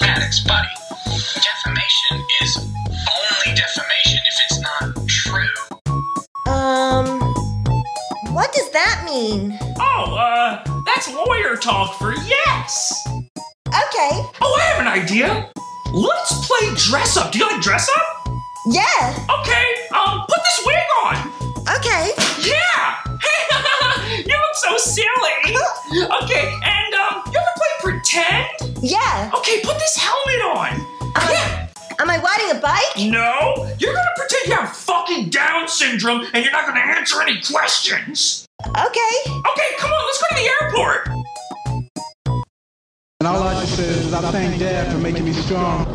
[0.00, 0.68] Maddox, buddy.
[1.06, 6.52] Defamation is only defamation if it's not true.
[6.52, 7.21] Um,
[8.32, 9.58] what does that mean?
[9.78, 12.92] Oh, uh, that's lawyer talk for yes.
[13.68, 14.10] Okay.
[14.40, 15.50] Oh, I have an idea.
[15.92, 17.32] Let's play dress up.
[17.32, 18.28] Do you like dress up?
[18.66, 19.26] Yeah.
[19.40, 21.16] Okay, um, put this wig on.
[21.76, 22.12] Okay.
[22.40, 23.02] Yeah.
[24.26, 25.56] you look so silly.
[26.22, 28.48] Okay, and um, you ever play pretend?
[28.82, 29.30] Yeah.
[29.36, 30.86] Okay, put this helmet on.
[31.30, 31.61] yeah.
[31.98, 33.10] Am I riding a bike?
[33.10, 37.40] No, you're gonna pretend you have fucking Down syndrome and you're not gonna answer any
[37.40, 38.46] questions.
[38.66, 39.14] Okay.
[39.26, 41.08] Okay, come on, let's go to the airport.
[43.20, 45.86] And all I just say is I thank Dad for making me strong.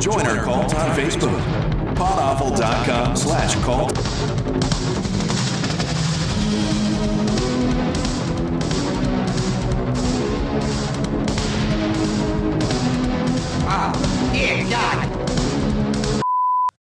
[0.00, 1.40] Join our cult on Facebook.
[1.94, 3.96] Podawful.com slash cult.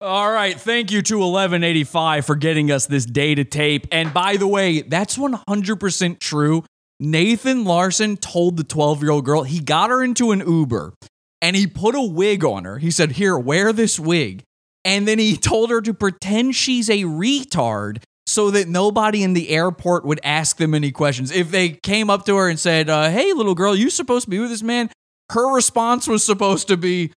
[0.01, 3.85] All right, thank you to 1185 for getting us this data tape.
[3.91, 6.63] And by the way, that's 100% true.
[6.99, 10.93] Nathan Larson told the 12 year old girl he got her into an Uber
[11.41, 12.77] and he put a wig on her.
[12.77, 14.43] He said, Here, wear this wig.
[14.83, 19.49] And then he told her to pretend she's a retard so that nobody in the
[19.49, 21.31] airport would ask them any questions.
[21.31, 24.29] If they came up to her and said, uh, Hey, little girl, you supposed to
[24.29, 24.89] be with this man?
[25.31, 27.13] Her response was supposed to be,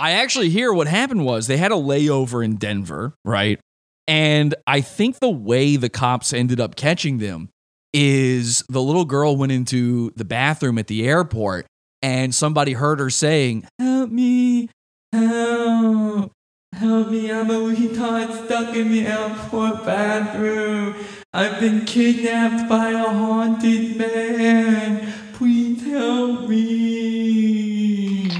[0.00, 3.60] I actually hear what happened was they had a layover in Denver, right?
[4.06, 7.50] And I think the way the cops ended up catching them
[7.92, 11.66] is the little girl went into the bathroom at the airport
[12.00, 14.70] and somebody heard her saying, Help me,
[15.12, 16.32] help,
[16.72, 20.94] help me, I'm a retard stuck in the airport bathroom.
[21.34, 25.12] I've been kidnapped by a haunted man.
[25.34, 28.30] Please help me.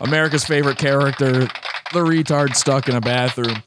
[0.00, 3.62] America's favorite character, the retard stuck in a bathroom.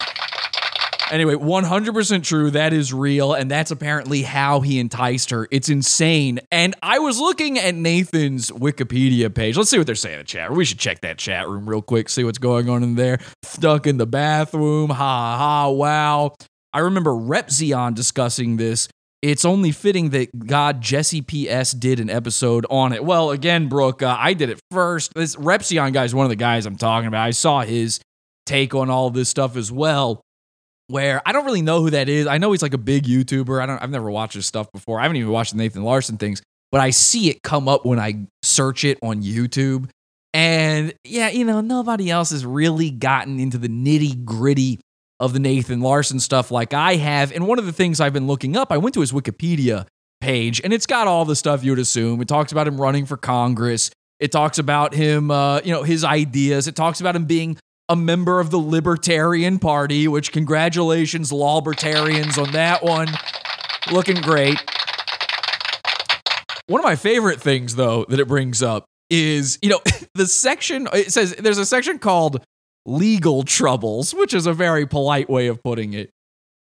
[1.10, 2.52] Anyway, 100% true.
[2.52, 3.34] That is real.
[3.34, 5.48] And that's apparently how he enticed her.
[5.50, 6.42] It's insane.
[6.52, 9.56] And I was looking at Nathan's Wikipedia page.
[9.56, 10.50] Let's see what they're saying in the chat.
[10.50, 10.58] room.
[10.58, 13.20] We should check that chat room real quick, see what's going on in there.
[13.44, 14.90] Stuck in the bathroom.
[14.90, 15.70] Ha ha.
[15.70, 16.36] Wow.
[16.74, 18.88] I remember Repzion discussing this.
[19.22, 23.03] It's only fitting that God Jesse PS did an episode on it.
[23.03, 25.13] Well, again, Brooke, uh, I did it first.
[25.15, 27.26] This Repzion guy is one of the guys I'm talking about.
[27.26, 27.99] I saw his
[28.45, 30.22] take on all this stuff as well
[30.88, 32.28] where I don't really know who that is.
[32.28, 33.61] I know he's like a big YouTuber.
[33.61, 34.99] I don't I've never watched his stuff before.
[34.99, 36.41] I haven't even watched the Nathan Larson things,
[36.72, 39.89] but I see it come up when I search it on YouTube.
[40.34, 44.80] And yeah, you know, nobody else has really gotten into the nitty gritty
[45.20, 47.32] of the Nathan Larson stuff like I have.
[47.32, 49.88] And one of the things I've been looking up, I went to his Wikipedia
[50.22, 52.22] page and it's got all the stuff you would assume.
[52.22, 53.91] It talks about him running for Congress.
[54.20, 56.68] It talks about him, uh, you know, his ideas.
[56.68, 57.57] It talks about him being
[57.89, 63.09] a member of the Libertarian Party, which congratulations, Lawbertarians, on that one.
[63.91, 64.59] Looking great.
[66.68, 69.80] One of my favorite things, though, that it brings up is, you know,
[70.15, 72.43] the section, it says there's a section called
[72.88, 76.10] legal troubles, which is a very polite way of putting it.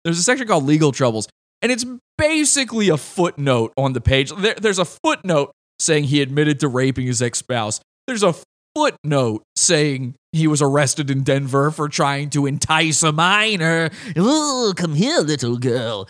[0.04, 1.28] There's a section called legal troubles,
[1.62, 1.86] and it's
[2.18, 4.32] basically a footnote on the page.
[4.32, 7.80] There, there's a footnote saying he admitted to raping his ex spouse.
[8.08, 8.36] There's a
[8.76, 13.90] footnote saying he was arrested in Denver for trying to entice a minor.
[14.18, 16.08] Oh, come here, little girl.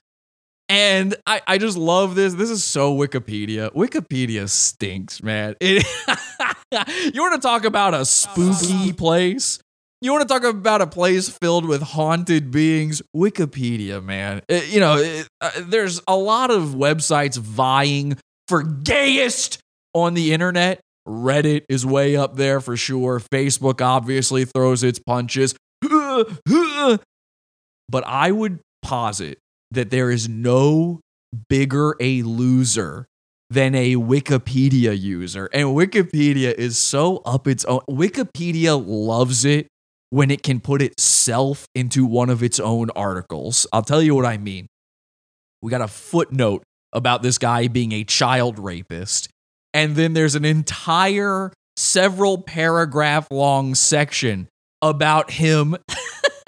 [0.69, 2.33] And I, I just love this.
[2.33, 3.69] This is so Wikipedia.
[3.73, 5.55] Wikipedia stinks, man.
[5.61, 5.85] It,
[7.13, 9.59] you want to talk about a spooky place?
[10.03, 13.01] You want to talk about a place filled with haunted beings?
[13.15, 14.41] Wikipedia, man.
[14.49, 18.17] It- you know, it- uh, there's a lot of websites vying
[18.49, 19.59] for gayest
[19.93, 20.81] on the internet.
[21.07, 23.21] Reddit is way up there for sure.
[23.33, 25.55] Facebook obviously throws its punches.
[27.89, 29.37] But I would posit
[29.71, 30.99] that there is no
[31.49, 33.05] bigger a loser
[33.49, 35.47] than a Wikipedia user.
[35.53, 37.81] And Wikipedia is so up its own.
[37.89, 39.67] Wikipedia loves it
[40.13, 43.65] when it can put itself into one of its own articles.
[43.73, 44.67] I'll tell you what I mean.
[45.59, 46.61] We got a footnote
[46.93, 49.27] about this guy being a child rapist.
[49.73, 54.49] And then there's an entire several paragraph long section
[54.83, 55.75] about him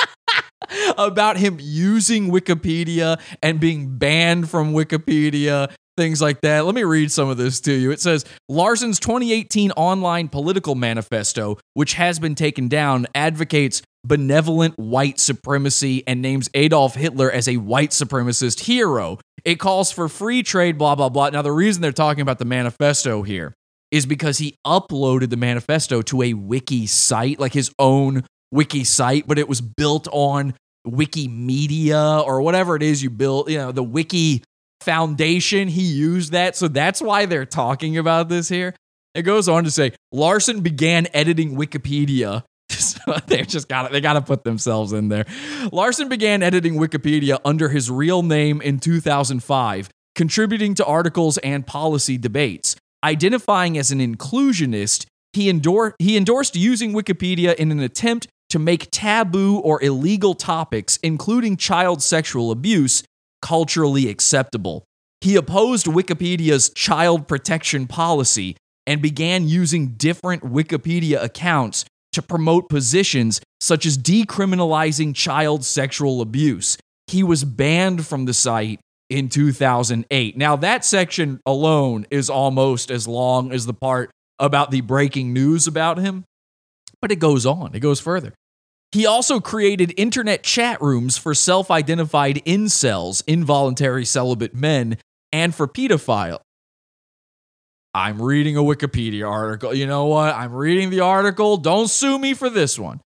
[0.96, 6.66] about him using Wikipedia and being banned from Wikipedia, things like that.
[6.66, 7.92] Let me read some of this to you.
[7.92, 15.20] It says Larson's 2018 online political manifesto, which has been taken down, advocates benevolent white
[15.20, 19.20] supremacy and names Adolf Hitler as a white supremacist hero.
[19.44, 21.30] It calls for free trade, blah, blah, blah.
[21.30, 23.54] Now, the reason they're talking about the manifesto here
[23.92, 29.28] is because he uploaded the manifesto to a wiki site, like his own wiki site,
[29.28, 30.54] but it was built on
[30.88, 34.44] Wikimedia or whatever it is you built, you know, the wiki
[34.82, 35.68] foundation.
[35.68, 36.56] He used that.
[36.56, 38.76] So that's why they're talking about this here.
[39.14, 42.44] It goes on to say Larson began editing Wikipedia.
[43.28, 45.26] They just got They got to put themselves in there.
[45.72, 52.18] Larson began editing Wikipedia under his real name in 2005, contributing to articles and policy
[52.18, 52.76] debates.
[53.04, 58.88] Identifying as an inclusionist, he, endor- he endorsed using Wikipedia in an attempt to make
[58.92, 63.04] taboo or illegal topics, including child sexual abuse,
[63.46, 64.84] culturally acceptable.
[65.22, 73.42] He opposed Wikipedia's child protection policy and began using different Wikipedia accounts to promote positions
[73.62, 76.80] such as decriminalizing child sexual abuse.
[77.06, 78.80] He was banned from the site
[79.12, 80.36] in 2008.
[80.36, 85.68] Now, that section alone is almost as long as the part about the breaking news
[85.68, 86.24] about him,
[87.00, 88.34] but it goes on, it goes further.
[88.96, 94.98] He also created internet chat rooms for self identified incels, involuntary celibate men,
[95.34, 96.40] and for pedophile.
[97.94, 99.74] I'm reading a Wikipedia article.
[99.74, 100.34] You know what?
[100.34, 101.58] I'm reading the article.
[101.58, 103.02] Don't sue me for this one.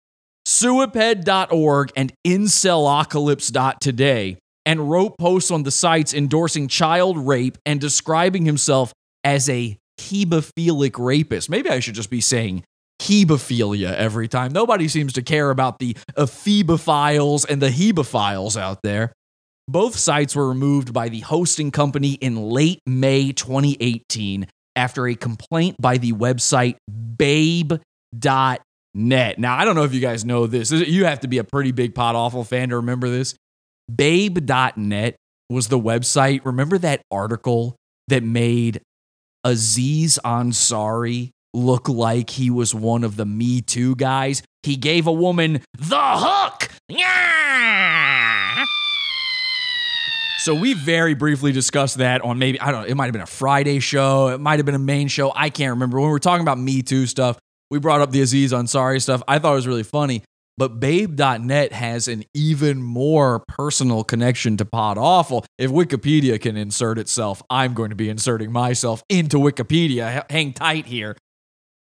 [0.45, 8.91] Suiped.org and Incelocalypse.today and wrote posts on the sites endorsing child rape and describing himself
[9.23, 11.49] as a hebephilic rapist.
[11.49, 12.65] Maybe I should just be saying
[13.07, 14.51] hebephilia every time.
[14.51, 19.13] Nobody seems to care about the ephebophiles and the hebephiles out there.
[19.67, 25.75] Both sites were removed by the hosting company in late May 2018 after a complaint
[25.79, 26.77] by the website
[27.17, 27.81] babe.net.
[29.39, 30.71] Now, I don't know if you guys know this.
[30.71, 33.35] You have to be a pretty big Pod Awful fan to remember this.
[33.93, 35.15] Babe.net
[35.49, 36.45] was the website.
[36.45, 37.75] Remember that article
[38.07, 38.81] that made
[39.43, 44.43] Aziz Ansari look like he was one of the Me Too guys.
[44.63, 46.69] He gave a woman the hook.
[46.89, 48.65] Yeah.
[50.39, 53.21] So we very briefly discussed that on maybe I don't know, it might have been
[53.21, 55.99] a Friday show, it might have been a main show, I can't remember.
[55.99, 57.37] When we were talking about Me Too stuff,
[57.69, 59.21] we brought up the Aziz Ansari stuff.
[59.27, 60.23] I thought it was really funny.
[60.57, 65.45] But Babe.net has an even more personal connection to Pod Awful.
[65.59, 70.23] If Wikipedia can insert itself, I'm going to be inserting myself into Wikipedia.
[70.31, 71.15] Hang tight here.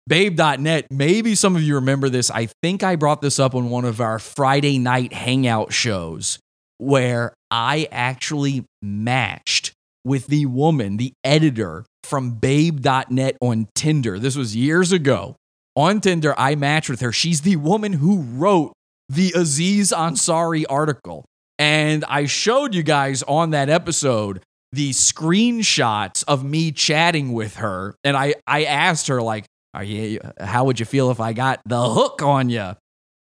[0.06, 2.30] Babe.net, maybe some of you remember this.
[2.30, 6.40] I think I brought this up on one of our Friday night hangout shows
[6.78, 9.72] where I actually matched
[10.04, 14.20] with the woman, the editor from Babe.net on Tinder.
[14.20, 15.38] This was years ago.
[15.76, 17.14] On Tinder, I matched with her.
[17.14, 18.74] She's the woman who wrote
[19.08, 21.24] the Aziz Ansari article.
[21.58, 24.44] And I showed you guys on that episode
[24.74, 27.96] the screenshots of me chatting with her.
[28.04, 31.62] And I, I asked her, like, are you, how would you feel if I got
[31.66, 32.76] the hook on you?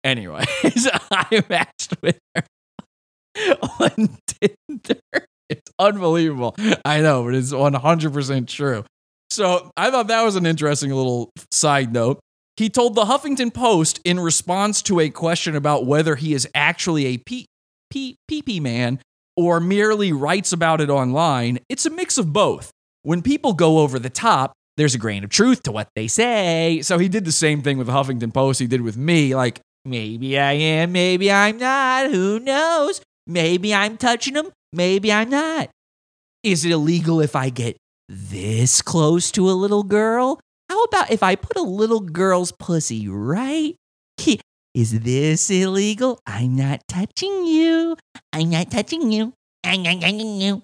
[0.03, 2.43] Anyways, I matched with her
[3.81, 5.01] on Tinder.
[5.49, 6.55] It's unbelievable.
[6.85, 8.85] I know, but it's 100% true.
[9.31, 12.21] So I thought that was an interesting little side note.
[12.57, 17.07] He told the Huffington Post in response to a question about whether he is actually
[17.07, 17.47] a pee
[17.91, 19.01] pee man
[19.37, 21.59] or merely writes about it online.
[21.69, 22.71] It's a mix of both.
[23.03, 26.81] When people go over the top, there's a grain of truth to what they say.
[26.83, 29.35] So he did the same thing with the Huffington Post he did with me.
[29.35, 32.11] Like, maybe I am, maybe I'm not.
[32.11, 33.01] Who knows?
[33.27, 35.69] Maybe I'm touching them, maybe I'm not.
[36.43, 37.77] Is it illegal if I get
[38.09, 40.41] this close to a little girl?
[40.71, 43.77] How about if I put a little girl's pussy right?
[44.21, 44.39] here?
[44.75, 46.21] Is this illegal?
[46.27, 47.97] I'm not touching you.
[48.33, 49.35] I'm not touching you.
[49.65, 50.63] I'm not touching you.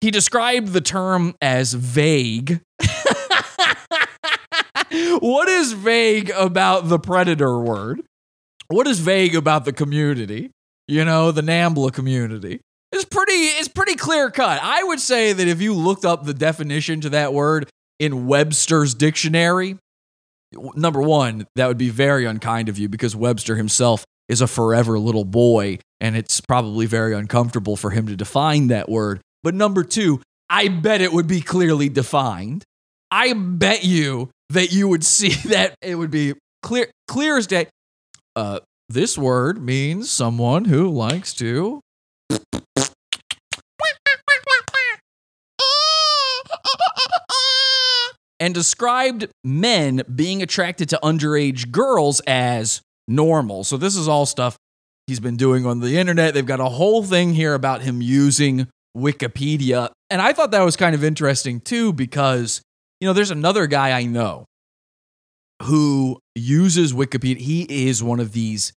[0.00, 2.60] He described the term as vague.
[5.18, 8.02] what is vague about the predator word?
[8.68, 10.50] What is vague about the community?
[10.86, 12.60] You know, the Nambla community.
[12.92, 14.60] It's pretty it's pretty clear cut.
[14.62, 17.68] I would say that if you looked up the definition to that word
[17.98, 19.76] in Webster's dictionary,
[20.52, 24.98] number 1, that would be very unkind of you because Webster himself is a forever
[24.98, 29.20] little boy and it's probably very uncomfortable for him to define that word.
[29.42, 30.20] But number 2,
[30.50, 32.64] I bet it would be clearly defined.
[33.10, 37.66] I bet you that you would see that it would be clear clear as day.
[38.36, 41.80] Uh, this word means someone who likes to
[48.40, 53.64] and described men being attracted to underage girls as normal.
[53.64, 54.56] So this is all stuff
[55.06, 56.34] he's been doing on the internet.
[56.34, 59.90] They've got a whole thing here about him using Wikipedia.
[60.10, 62.62] And I thought that was kind of interesting too because
[63.00, 64.44] you know, there's another guy I know
[65.62, 67.38] who uses Wikipedia.
[67.38, 68.72] He is one of these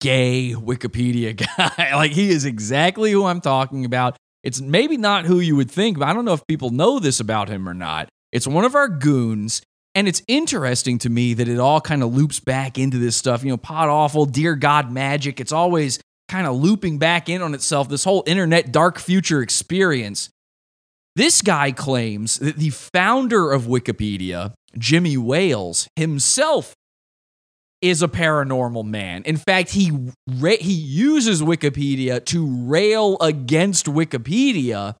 [0.00, 1.94] gay Wikipedia guy.
[1.94, 4.16] like he is exactly who I'm talking about.
[4.42, 7.20] It's maybe not who you would think, but I don't know if people know this
[7.20, 8.08] about him or not.
[8.32, 9.62] It's one of our goons.
[9.94, 13.44] And it's interesting to me that it all kind of loops back into this stuff.
[13.44, 15.38] You know, pod awful, dear God magic.
[15.38, 16.00] It's always
[16.32, 20.30] kind of looping back in on itself, this whole internet dark future experience.
[21.14, 26.74] This guy claims that the founder of Wikipedia, Jimmy Wales, himself
[27.82, 29.22] is a paranormal man.
[29.24, 29.90] In fact, he
[30.26, 34.94] ra- he uses Wikipedia to rail against Wikipedia.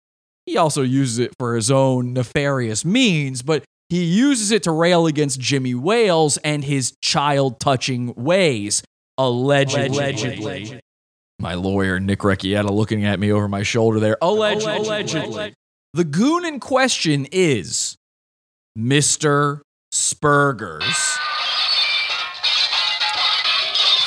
[0.44, 5.06] He also uses it for his own nefarious means, but he uses it to rail
[5.06, 8.82] against Jimmy Wales and his child touching ways.
[9.16, 9.96] Allegedly.
[9.96, 10.80] Allegedly.
[11.42, 14.16] My lawyer, Nick Rekieta, looking at me over my shoulder there.
[14.22, 14.76] Allegedly.
[14.76, 15.54] Allegedly.
[15.92, 17.96] The goon in question is
[18.78, 19.60] Mr.
[19.92, 21.18] Spergers.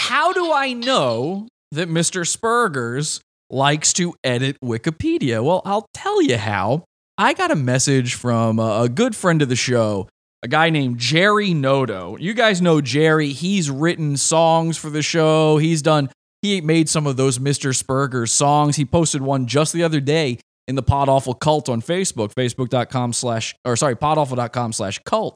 [0.07, 2.25] How do I know that Mr.
[2.25, 3.19] Spergers
[3.49, 5.43] likes to edit Wikipedia?
[5.43, 6.85] Well, I'll tell you how.
[7.17, 10.07] I got a message from a good friend of the show,
[10.41, 12.15] a guy named Jerry Noto.
[12.17, 13.33] You guys know Jerry.
[13.33, 15.57] He's written songs for the show.
[15.57, 16.09] He's done,
[16.53, 17.73] he made some of those Mr.
[17.75, 18.75] Spergers songs.
[18.75, 23.13] He posted one just the other day in the Pod Awful cult on Facebook, facebook.com
[23.13, 25.35] slash, or sorry, podawful.com slash cult.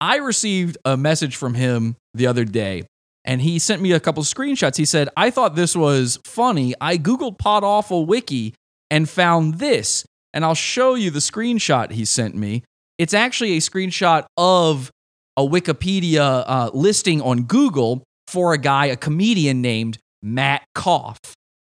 [0.00, 2.84] I received a message from him the other day
[3.24, 4.76] and he sent me a couple screenshots.
[4.76, 6.74] He said, I thought this was funny.
[6.80, 8.54] I Googled Pod Awful Wiki
[8.90, 10.04] and found this.
[10.32, 12.62] And I'll show you the screenshot he sent me.
[12.98, 14.90] It's actually a screenshot of
[15.36, 21.18] a Wikipedia uh, listing on Google for a guy, a comedian named Matt Koff.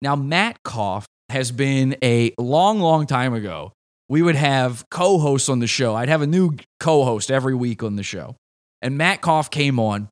[0.01, 3.71] Now, Matt Koff has been a long, long time ago
[4.11, 5.95] we would have co-hosts on the show.
[5.95, 8.35] I'd have a new co-host every week on the show.
[8.81, 10.09] And Matt Koff came on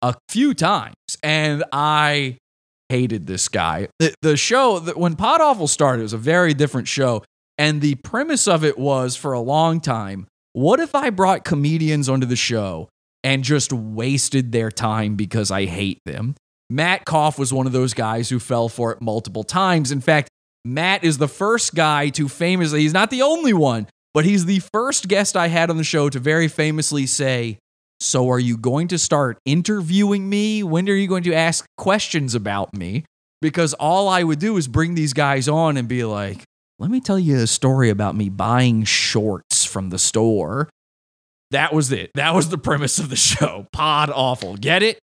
[0.00, 2.38] a few times and I
[2.88, 3.88] hated this guy.
[3.98, 7.24] The, the show that when Pod Awful started, it was a very different show.
[7.58, 12.08] And the premise of it was for a long time, what if I brought comedians
[12.08, 12.88] onto the show
[13.22, 16.36] and just wasted their time because I hate them?
[16.72, 19.92] Matt Koff was one of those guys who fell for it multiple times.
[19.92, 20.30] In fact,
[20.64, 24.60] Matt is the first guy to famously, he's not the only one, but he's the
[24.72, 27.58] first guest I had on the show to very famously say,
[28.00, 30.62] So are you going to start interviewing me?
[30.62, 33.04] When are you going to ask questions about me?
[33.42, 36.42] Because all I would do is bring these guys on and be like,
[36.78, 40.70] Let me tell you a story about me buying shorts from the store.
[41.50, 42.12] That was it.
[42.14, 43.66] That was the premise of the show.
[43.74, 44.56] Pod awful.
[44.56, 44.98] Get it?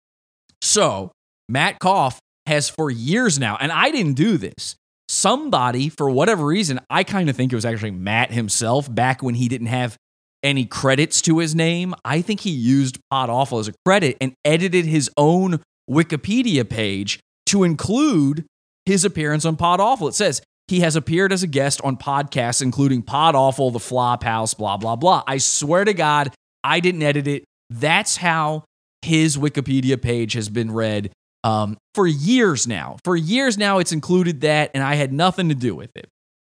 [0.62, 1.12] So,
[1.48, 4.76] Matt Koff has for years now, and I didn't do this.
[5.08, 9.34] Somebody, for whatever reason, I kind of think it was actually Matt himself back when
[9.34, 9.96] he didn't have
[10.42, 11.94] any credits to his name.
[12.04, 17.18] I think he used Pod Awful as a credit and edited his own Wikipedia page
[17.46, 18.44] to include
[18.84, 20.08] his appearance on Pod Awful.
[20.08, 24.22] It says he has appeared as a guest on podcasts, including Pod Awful, The Flop
[24.22, 25.22] House, blah, blah, blah.
[25.26, 26.32] I swear to God,
[26.62, 27.44] I didn't edit it.
[27.70, 28.64] That's how
[29.02, 31.10] his Wikipedia page has been read
[31.44, 32.96] um, for years now.
[33.04, 36.08] For years now, it's included that, and I had nothing to do with it.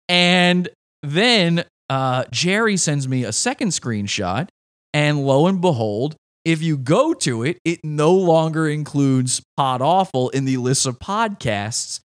[0.09, 0.69] And
[1.03, 4.47] then uh, Jerry sends me a second screenshot,
[4.93, 10.29] and lo and behold, if you go to it, it no longer includes Pod Awful
[10.29, 11.99] in the list of podcasts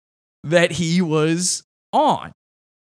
[0.43, 1.63] that he was
[1.93, 2.33] on.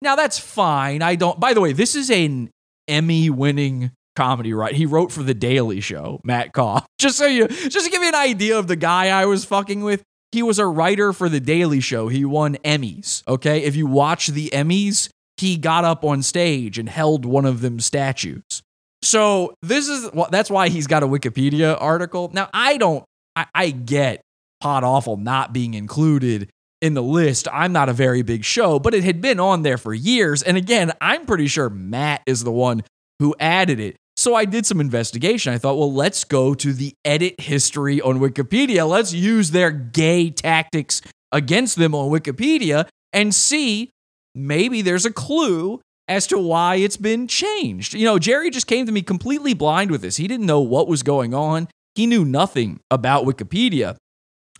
[0.01, 1.01] Now that's fine.
[1.01, 1.39] I don't.
[1.39, 2.51] By the way, this is an
[2.87, 4.73] Emmy-winning comedy, right?
[4.73, 6.85] He wrote for The Daily Show, Matt Koff.
[6.99, 9.81] Just so you, just to give you an idea of the guy I was fucking
[9.81, 10.01] with.
[10.31, 12.07] He was a writer for The Daily Show.
[12.07, 13.21] He won Emmys.
[13.27, 17.61] Okay, if you watch the Emmys, he got up on stage and held one of
[17.61, 18.63] them statues.
[19.03, 22.31] So this is well, that's why he's got a Wikipedia article.
[22.33, 23.05] Now I don't,
[23.35, 24.21] I, I get
[24.59, 26.49] Pod Awful not being included
[26.81, 27.47] in the list.
[27.53, 30.41] I'm not a very big show, but it had been on there for years.
[30.41, 32.83] And again, I'm pretty sure Matt is the one
[33.19, 33.97] who added it.
[34.17, 35.53] So I did some investigation.
[35.53, 38.87] I thought, well, let's go to the edit history on Wikipedia.
[38.89, 41.01] Let's use their gay tactics
[41.31, 43.91] against them on Wikipedia and see
[44.33, 47.93] maybe there's a clue as to why it's been changed.
[47.93, 50.17] You know, Jerry just came to me completely blind with this.
[50.17, 53.97] He didn't know what was going on, he knew nothing about Wikipedia.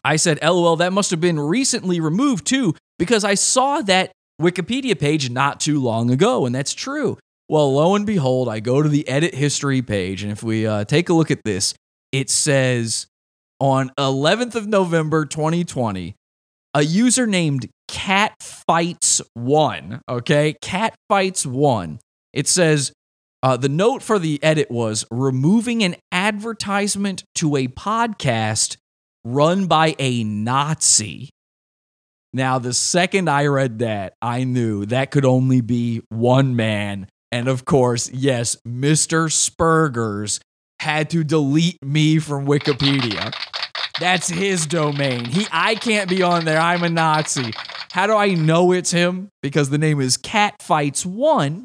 [0.04, 4.98] I said, LOL, that must have been recently removed too, because I saw that Wikipedia
[5.00, 7.18] page not too long ago, and that's true.
[7.50, 10.84] Well, lo and behold, I go to the edit history page, and if we uh,
[10.84, 11.74] take a look at this,
[12.12, 13.08] it says
[13.60, 16.16] on 11th of November 2020,
[16.74, 20.56] a user named Catfights1, okay?
[20.62, 22.00] Catfights1.
[22.34, 22.92] It says,
[23.42, 28.76] uh, the note for the edit was removing an advertisement to a podcast
[29.24, 31.30] run by a Nazi.
[32.34, 37.08] Now, the second I read that, I knew that could only be one man.
[37.32, 39.30] And of course, yes, Mr.
[39.30, 40.40] Spergers
[40.80, 43.34] had to delete me from Wikipedia.
[44.00, 45.26] That's his domain.
[45.26, 46.60] He I can't be on there.
[46.60, 47.52] I'm a Nazi.
[47.92, 49.30] How do I know it's him?
[49.42, 51.64] Because the name is Catfights1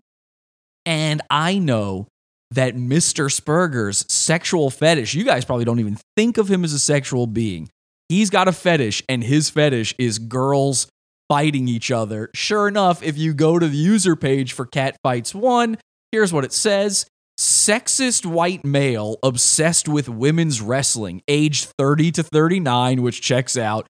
[0.85, 2.09] and I know
[2.51, 3.31] that Mr.
[3.31, 7.71] Sperger's sexual fetish, you guys probably don't even think of him as a sexual being.
[8.09, 10.87] He's got a fetish, and his fetish is girls
[11.33, 12.29] fighting each other.
[12.35, 15.79] Sure enough, if you go to the user page for Catfights1,
[16.11, 17.07] here's what it says
[17.41, 23.87] Sexist white male obsessed with women's wrestling, age 30 to 39, which checks out.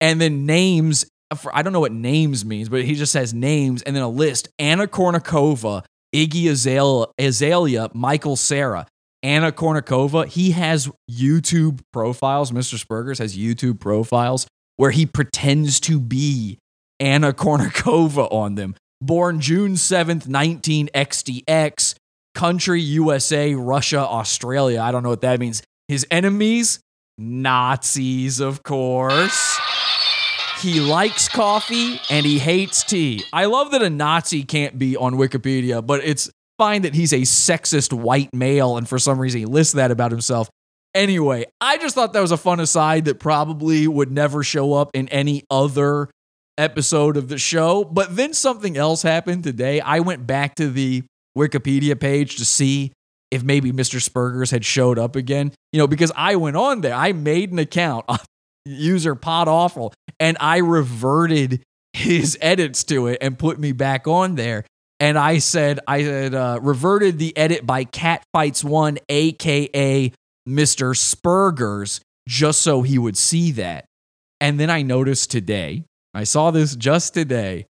[0.00, 1.04] And then names,
[1.52, 4.48] I don't know what names means, but he just says names and then a list
[4.60, 5.84] Anna Kournikova,
[6.14, 8.86] Iggy Azalea, Azalea, Michael Cera,
[9.24, 10.28] Anna Kournikova.
[10.28, 12.52] He has YouTube profiles.
[12.52, 12.78] Mr.
[12.78, 16.60] Spergers has YouTube profiles where he pretends to be
[17.04, 18.74] Anna Kournikova on them.
[19.02, 21.94] Born June 7th, 19 XDX,
[22.34, 24.80] country USA, Russia, Australia.
[24.80, 25.62] I don't know what that means.
[25.86, 26.80] His enemies,
[27.18, 29.58] Nazis, of course.
[30.60, 33.22] He likes coffee and he hates tea.
[33.34, 37.20] I love that a Nazi can't be on Wikipedia, but it's fine that he's a
[37.20, 40.48] sexist white male and for some reason he lists that about himself.
[40.94, 44.90] Anyway, I just thought that was a fun aside that probably would never show up
[44.94, 46.08] in any other
[46.58, 47.84] episode of the show.
[47.84, 49.80] But then something else happened today.
[49.80, 51.04] I went back to the
[51.36, 52.92] Wikipedia page to see
[53.30, 54.00] if maybe Mr.
[54.00, 55.52] Spergers had showed up again.
[55.72, 58.06] You know, because I went on there, I made an account,
[58.64, 64.36] user Pod Awful, and I reverted his edits to it and put me back on
[64.36, 64.64] there.
[65.00, 70.12] and I said I had uh, reverted the edit by Catfights1, aka
[70.48, 70.94] Mr.
[70.94, 73.86] Spergers, just so he would see that.
[74.40, 75.84] And then I noticed today,
[76.14, 77.66] I saw this just today,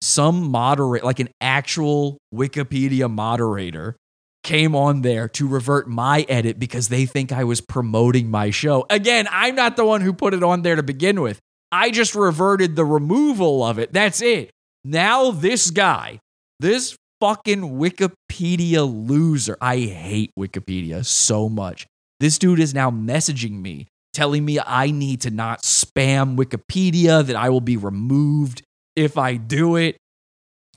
[0.00, 3.96] some moderate, like an actual Wikipedia moderator,
[4.44, 8.86] came on there to revert my edit because they think I was promoting my show.
[8.88, 11.40] Again, I'm not the one who put it on there to begin with.
[11.72, 13.92] I just reverted the removal of it.
[13.92, 14.50] That's it.
[14.84, 16.20] Now, this guy,
[16.60, 21.86] this fucking Wikipedia loser, I hate Wikipedia so much.
[22.20, 23.88] This dude is now messaging me,
[24.18, 28.62] telling me I need to not spam Wikipedia, that I will be removed
[28.96, 29.96] if I do it.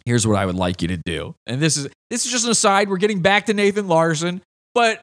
[0.05, 1.33] Here's what I would like you to do.
[1.47, 2.87] And this is this is just an aside.
[2.87, 4.43] We're getting back to Nathan Larson,
[4.75, 5.01] but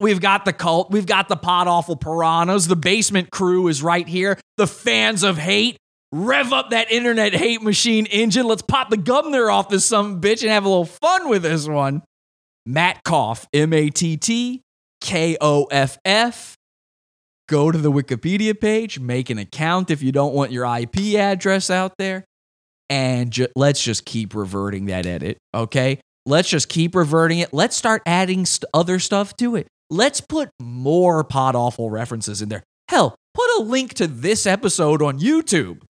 [0.00, 4.08] we've got the cult, we've got the pod awful piranhas, the basement crew is right
[4.08, 5.76] here, the fans of hate.
[6.10, 8.46] Rev up that internet hate machine engine.
[8.46, 11.68] Let's pop the governor off this some bitch and have a little fun with this
[11.68, 12.02] one.
[12.64, 14.62] Matt Koff, M A T T
[15.00, 16.55] K O F F.
[17.48, 21.70] Go to the Wikipedia page, make an account if you don't want your IP address
[21.70, 22.24] out there,
[22.90, 26.00] and ju- let's just keep reverting that edit, okay?
[26.24, 27.54] Let's just keep reverting it.
[27.54, 29.68] Let's start adding st- other stuff to it.
[29.90, 32.64] Let's put more pod awful references in there.
[32.88, 35.82] Hell, put a link to this episode on YouTube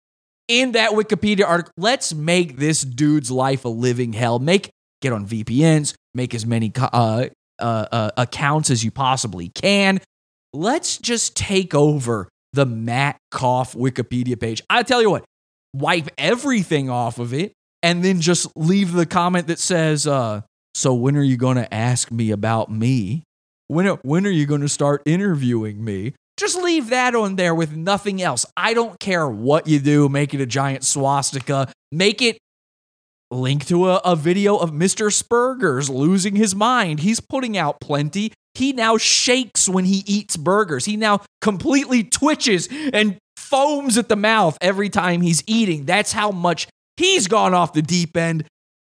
[0.50, 1.72] in that Wikipedia article.
[1.78, 4.40] Let's make this dude's life a living hell.
[4.40, 4.70] Make
[5.02, 7.28] get on VPNs, make as many uh,
[7.60, 10.02] uh, uh, accounts as you possibly can.
[10.56, 14.62] Let's just take over the Matt Koff Wikipedia page.
[14.70, 15.26] I tell you what,
[15.74, 17.52] wipe everything off of it
[17.84, 20.42] and then just leave the comment that says, uh,
[20.74, 23.24] "So when are you going to ask me about me?
[23.68, 27.76] When when are you going to start interviewing me?" Just leave that on there with
[27.76, 28.46] nothing else.
[28.58, 30.10] I don't care what you do.
[30.10, 31.72] Make it a giant swastika.
[31.92, 32.38] Make it
[33.32, 35.12] link to a, a video of Mr.
[35.12, 37.02] Spergers losing his mind.
[37.02, 38.32] He's putting out plenty.
[38.56, 40.86] He now shakes when he eats burgers.
[40.86, 45.86] He now completely twitches and foams at the mouth every time he's eating.
[45.86, 48.46] That's how much he's gone off the deep end.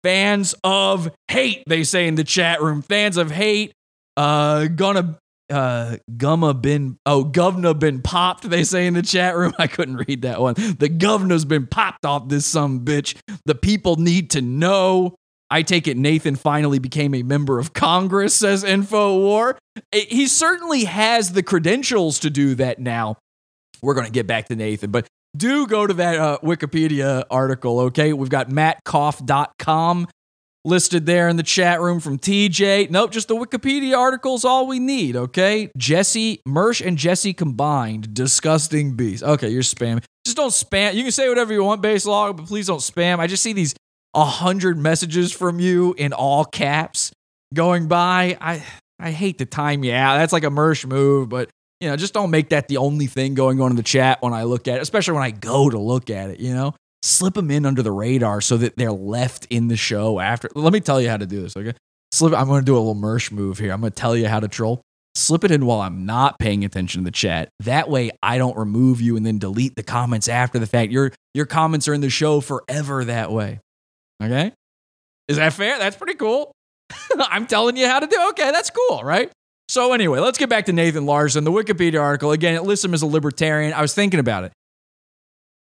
[0.04, 2.82] Fans of hate, they say in the chat room.
[2.82, 3.72] Fans of hate,
[4.18, 5.18] uh, gonna
[5.50, 9.98] uh gumma been oh governor been popped they say in the chat room i couldn't
[10.08, 14.42] read that one the governor's been popped off this some bitch the people need to
[14.42, 15.14] know
[15.54, 19.56] i take it nathan finally became a member of congress says infowar
[19.92, 23.16] he certainly has the credentials to do that now
[23.82, 27.80] we're going to get back to nathan but do go to that uh, wikipedia article
[27.80, 30.08] okay we've got mattkoff.com
[30.66, 32.90] listed there in the chat room from TJ.
[32.90, 35.70] Nope, just the Wikipedia article is all we need, okay?
[35.78, 38.14] Jesse, Mersh and Jesse combined.
[38.14, 39.24] Disgusting beast.
[39.24, 40.04] Okay, you're spamming.
[40.26, 40.94] Just don't spam.
[40.94, 43.20] You can say whatever you want, base log, but please don't spam.
[43.20, 43.76] I just see these
[44.14, 47.12] a hundred messages from you in all caps
[47.54, 48.38] going by.
[48.40, 48.64] I
[49.00, 50.18] I hate to time you out.
[50.18, 51.50] That's like a Mersh move, but
[51.80, 54.34] you know, just don't make that the only thing going on in the chat when
[54.34, 56.74] I look at it, especially when I go to look at it, you know?
[57.04, 60.50] slip them in under the radar so that they're left in the show after.
[60.56, 61.74] Let me tell you how to do this, okay?
[62.12, 62.34] Slip.
[62.34, 63.72] I'm going to do a little merch move here.
[63.72, 64.82] I'm going to tell you how to troll.
[65.16, 67.50] Slip it in while I'm not paying attention to the chat.
[67.60, 70.92] That way, I don't remove you and then delete the comments after the fact.
[70.92, 73.60] Your your comments are in the show forever that way.
[74.24, 74.52] Okay?
[75.28, 75.78] Is that fair?
[75.78, 76.52] That's pretty cool.
[77.18, 78.18] I'm telling you how to do.
[78.30, 79.32] Okay, that's cool, right?
[79.70, 81.44] So anyway, let's get back to Nathan Larson.
[81.44, 82.56] The Wikipedia article again.
[82.56, 83.74] It lists him as a libertarian.
[83.74, 84.52] I was thinking about it.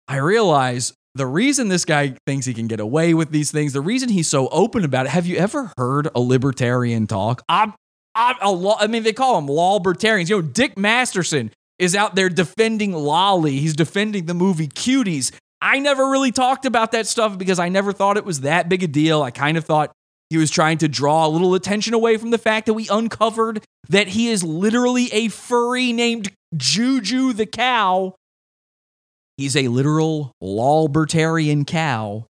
[0.09, 3.81] I realize the reason this guy thinks he can get away with these things, the
[3.81, 5.11] reason he's so open about it.
[5.11, 7.43] Have you ever heard a libertarian talk?
[7.49, 7.75] I'm.
[8.15, 10.29] I mean, they call them lawbertarians.
[10.29, 13.59] You know, Dick Masterson is out there defending Lolly.
[13.59, 15.33] He's defending the movie Cuties.
[15.63, 18.83] I never really talked about that stuff because I never thought it was that big
[18.83, 19.23] a deal.
[19.23, 19.93] I kind of thought
[20.31, 23.63] he was trying to draw a little attention away from the fact that we uncovered
[23.89, 28.15] that he is literally a furry named Juju the cow
[29.41, 32.27] He's a literal Lawbertarian cow.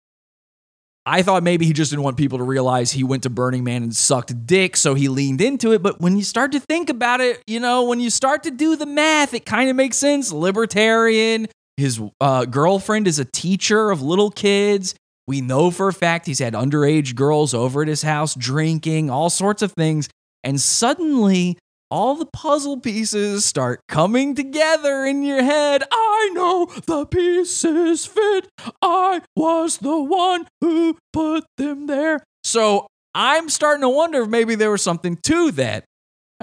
[1.04, 3.82] I thought maybe he just didn't want people to realize he went to Burning Man
[3.82, 5.82] and sucked dick, so he leaned into it.
[5.82, 8.74] But when you start to think about it, you know, when you start to do
[8.74, 10.32] the math, it kind of makes sense.
[10.32, 11.46] Libertarian,
[11.76, 14.94] his uh, girlfriend is a teacher of little kids.
[15.26, 19.30] We know for a fact he's had underage girls over at his house drinking, all
[19.30, 20.08] sorts of things.
[20.42, 21.58] And suddenly,
[21.90, 25.82] all the puzzle pieces start coming together in your head.
[25.90, 28.48] I know the pieces fit.
[28.82, 32.22] I was the one who put them there.
[32.42, 35.84] So I'm starting to wonder if maybe there was something to that.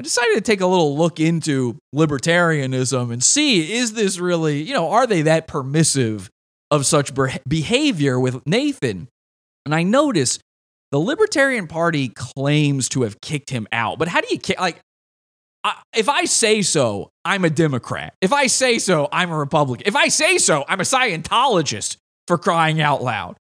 [0.02, 4.74] I decided to take a little look into libertarianism and see is this really, you
[4.74, 6.28] know, are they that permissive
[6.72, 7.12] of such
[7.48, 9.10] behavior with Nathan?
[9.64, 10.40] And I notice
[10.90, 14.40] The Libertarian Party claims to have kicked him out, but how do you?
[14.60, 14.80] Like,
[15.64, 18.16] I, if I say so, I'm a Democrat.
[18.22, 19.86] If I say so, I'm a Republican.
[19.86, 23.38] If I say so, I'm a Scientologist for crying out loud.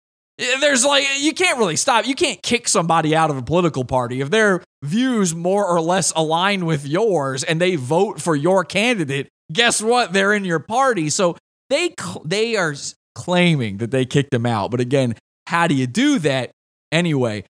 [0.60, 2.06] There's like, you can't really stop.
[2.06, 6.12] You can't kick somebody out of a political party if their views more or less
[6.16, 9.28] align with yours and they vote for your candidate.
[9.52, 10.12] Guess what?
[10.12, 11.10] They're in your party.
[11.10, 11.36] So
[11.68, 12.74] they they are
[13.14, 14.70] claiming that they kicked him out.
[14.70, 15.14] But again,
[15.46, 16.50] how do you do that?
[16.90, 17.44] Anyway,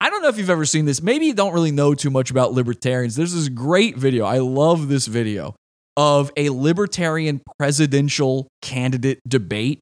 [0.00, 1.00] I don't know if you've ever seen this.
[1.00, 3.14] Maybe you don't really know too much about libertarians.
[3.14, 4.24] There's this great video.
[4.24, 5.54] I love this video
[5.96, 9.78] of a libertarian presidential candidate debate.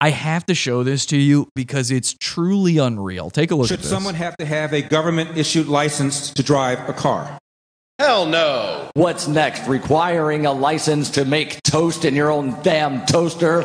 [0.00, 3.30] I have to show this to you because it's truly unreal.
[3.30, 3.90] Take a look Should at this.
[3.90, 7.38] someone have to have a government issued license to drive a car?
[7.98, 8.90] Hell no.
[8.94, 9.66] What's next?
[9.66, 13.64] Requiring a license to make toast in your own damn toaster?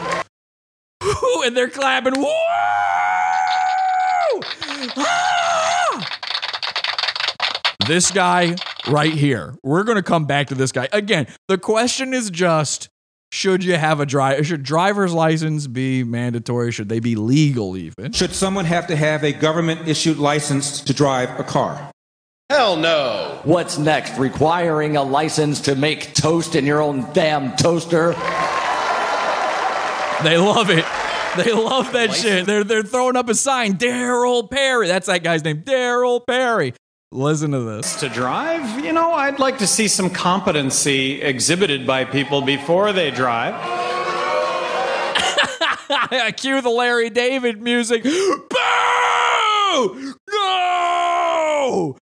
[1.46, 2.20] and they're clapping.
[2.20, 2.26] Woo!
[4.98, 6.10] Ah!
[7.88, 8.56] This guy
[8.88, 9.56] right here.
[9.62, 10.88] We're going to come back to this guy.
[10.94, 12.90] Again, the question is just
[13.34, 16.72] should you have a drive should driver's license be mandatory?
[16.72, 18.12] Should they be legal even?
[18.12, 21.92] Should someone have to have a government issued license to drive a car?
[22.52, 23.42] Hell no.
[23.44, 24.20] What's next?
[24.20, 28.12] Requiring a license to make toast in your own damn toaster?
[30.24, 30.86] They love it.
[31.36, 32.46] They love that shit.
[32.46, 34.88] They're they're throwing up a sign, Darryl Perry.
[34.88, 36.76] That's that guy's name, Darryl Perry.
[37.14, 38.00] Listen to this.
[38.00, 43.12] To drive, you know, I'd like to see some competency exhibited by people before they
[43.12, 43.54] drive.
[45.90, 48.02] I cue the Larry David music.
[48.04, 48.10] Boo!
[50.32, 51.98] No!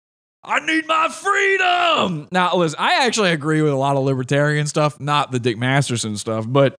[0.44, 2.28] I need my freedom.
[2.30, 6.18] Now, listen, I actually agree with a lot of libertarian stuff, not the Dick Masterson
[6.18, 6.74] stuff, but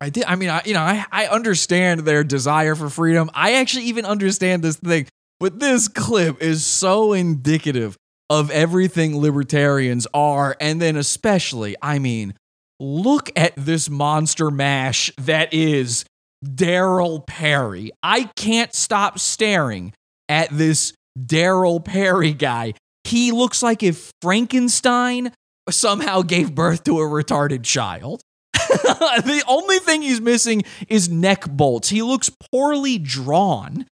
[0.00, 0.22] I did.
[0.24, 3.28] I mean, I, you know, I, I understand their desire for freedom.
[3.34, 5.08] I actually even understand this thing,
[5.40, 7.96] but this clip is so indicative
[8.28, 12.34] of everything libertarians are, and then especially, I mean,
[12.80, 16.04] look at this monster mash that is
[16.44, 17.92] Darryl Perry.
[18.02, 19.92] I can't stop staring
[20.28, 22.74] at this Darryl Perry guy.
[23.04, 25.32] He looks like if Frankenstein
[25.70, 28.20] somehow gave birth to a retarded child.
[28.52, 31.88] the only thing he's missing is neck bolts.
[31.88, 33.86] He looks poorly drawn.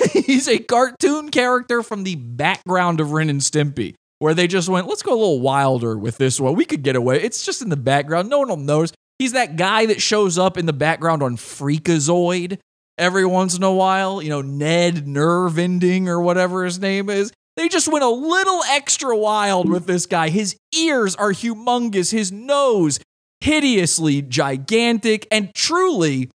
[0.12, 4.86] he's a cartoon character from the background of Ren and Stimpy, where they just went,
[4.86, 6.54] let's go a little wilder with this one.
[6.54, 7.22] We could get away.
[7.22, 8.28] It's just in the background.
[8.28, 8.92] No one will notice.
[9.18, 12.58] He's that guy that shows up in the background on Freakazoid
[12.96, 14.22] every once in a while.
[14.22, 17.32] You know, Ned Nerve Ending or whatever his name is.
[17.56, 20.30] They just went a little extra wild with this guy.
[20.30, 22.98] His ears are humongous, his nose
[23.40, 26.30] hideously gigantic, and truly,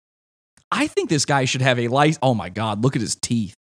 [0.74, 2.18] I think this guy should have a license.
[2.20, 3.54] Oh my God, look at his teeth.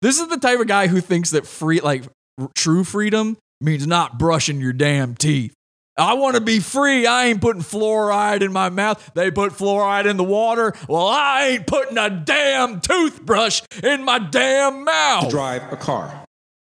[0.00, 2.04] This is the type of guy who thinks that free, like
[2.40, 5.52] r- true freedom, means not brushing your damn teeth.
[5.98, 7.06] I want to be free.
[7.06, 9.12] I ain't putting fluoride in my mouth.
[9.14, 10.72] They put fluoride in the water.
[10.88, 15.30] Well, I ain't putting a damn toothbrush in my damn mouth.
[15.30, 16.24] Drive a car.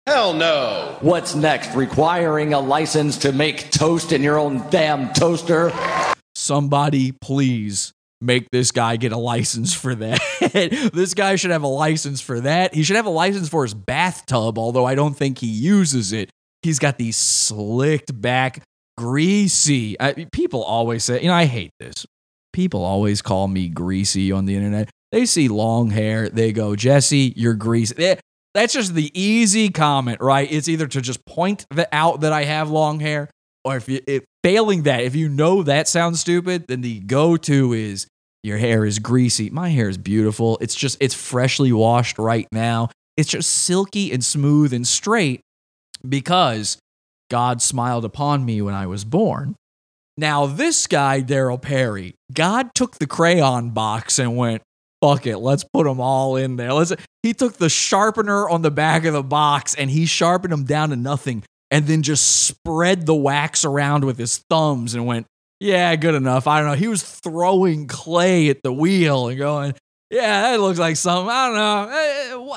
[0.06, 0.98] Hell no.
[1.00, 1.74] What's next?
[1.74, 5.72] Requiring a license to make toast in your own damn toaster?
[6.34, 10.20] somebody please make this guy get a license for that.
[10.92, 12.74] this guy should have a license for that.
[12.74, 16.30] He should have a license for his bathtub, although I don't think he uses it.
[16.62, 18.62] He's got these slicked back,
[18.98, 19.98] greasy.
[19.98, 22.06] I, people always say, you know, I hate this.
[22.52, 24.90] People always call me greasy on the internet.
[25.12, 28.16] They see long hair, they go, Jesse, you're greasy.
[28.54, 30.50] That's just the easy comment, right?
[30.50, 33.28] It's either to just point out that I have long hair,
[33.64, 37.72] or if you if failing that, if you know that sounds stupid, then the go-to
[37.72, 38.06] is
[38.42, 39.50] your hair is greasy.
[39.50, 40.58] My hair is beautiful.
[40.60, 42.88] It's just it's freshly washed right now.
[43.16, 45.40] It's just silky and smooth and straight
[46.08, 46.78] because
[47.30, 49.56] God smiled upon me when I was born.
[50.16, 54.62] Now, this guy, Darryl Perry, God took the crayon box and went,
[55.00, 56.72] fuck it, let's put them all in there.
[56.72, 56.92] Let's,
[57.22, 60.90] he took the sharpener on the back of the box and he sharpened them down
[60.90, 65.26] to nothing and then just spread the wax around with his thumbs and went,
[65.60, 66.46] yeah, good enough.
[66.46, 66.76] I don't know.
[66.76, 69.74] He was throwing clay at the wheel and going,
[70.10, 71.30] yeah, that looks like something.
[71.30, 72.48] I don't know.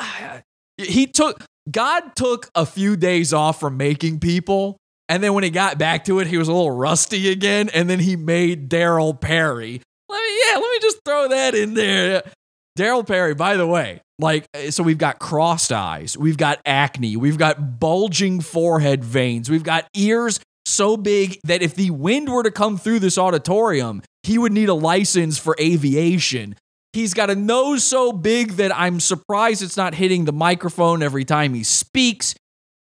[0.79, 4.77] Eh, He took, God took a few days off from making people.
[5.09, 7.69] And then when he got back to it, he was a little rusty again.
[7.73, 9.81] And then he made Darryl Perry.
[10.09, 12.23] Let me, yeah, let me just throw that in there.
[12.77, 17.15] Darryl Perry, by the way, like, eh, so we've got crossed eyes, we've got acne,
[17.15, 22.41] we've got bulging forehead veins, we've got ears so big that if the wind were
[22.41, 26.55] to come through this auditorium, he would need a license for aviation.
[26.93, 31.25] He's got a nose so big that I'm surprised it's not hitting the microphone every
[31.25, 32.33] time he speaks.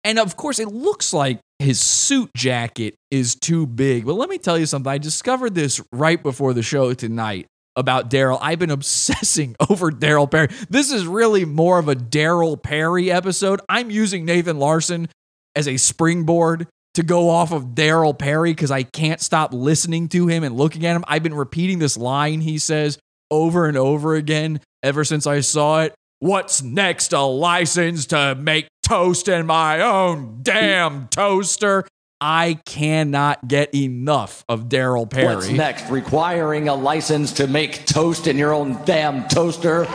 [0.04, 4.04] And of course, it looks like his suit jacket is too big.
[4.04, 4.90] But let me tell you something.
[4.90, 8.38] I discovered this right before the show tonight about Darryl.
[8.40, 10.48] I've been obsessing over Darryl Perry.
[10.68, 13.60] This is really more of a Darryl Perry episode.
[13.68, 15.08] I'm using Nathan Larson
[15.54, 20.26] as a springboard to go off of Darryl Perry because I can't stop listening to
[20.26, 21.04] him and looking at him.
[21.08, 22.98] I've been repeating this line he says
[23.30, 25.94] over and over again ever since I saw it.
[26.18, 27.12] What's next?
[27.12, 31.86] A license to make toast in my own damn toaster.
[32.24, 35.34] I cannot get enough of Darryl Perry.
[35.34, 35.90] What's next?
[35.90, 39.86] Requiring a license to make toast in your own damn toaster.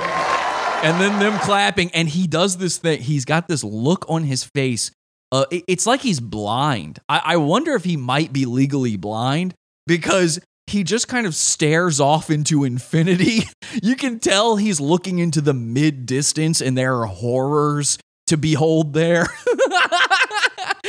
[0.83, 4.43] and then them clapping and he does this thing he's got this look on his
[4.43, 4.91] face
[5.31, 9.55] uh, it- it's like he's blind I-, I wonder if he might be legally blind
[9.87, 13.39] because he just kind of stares off into infinity
[13.81, 17.97] you can tell he's looking into the mid distance and there are horrors
[18.27, 19.25] to behold there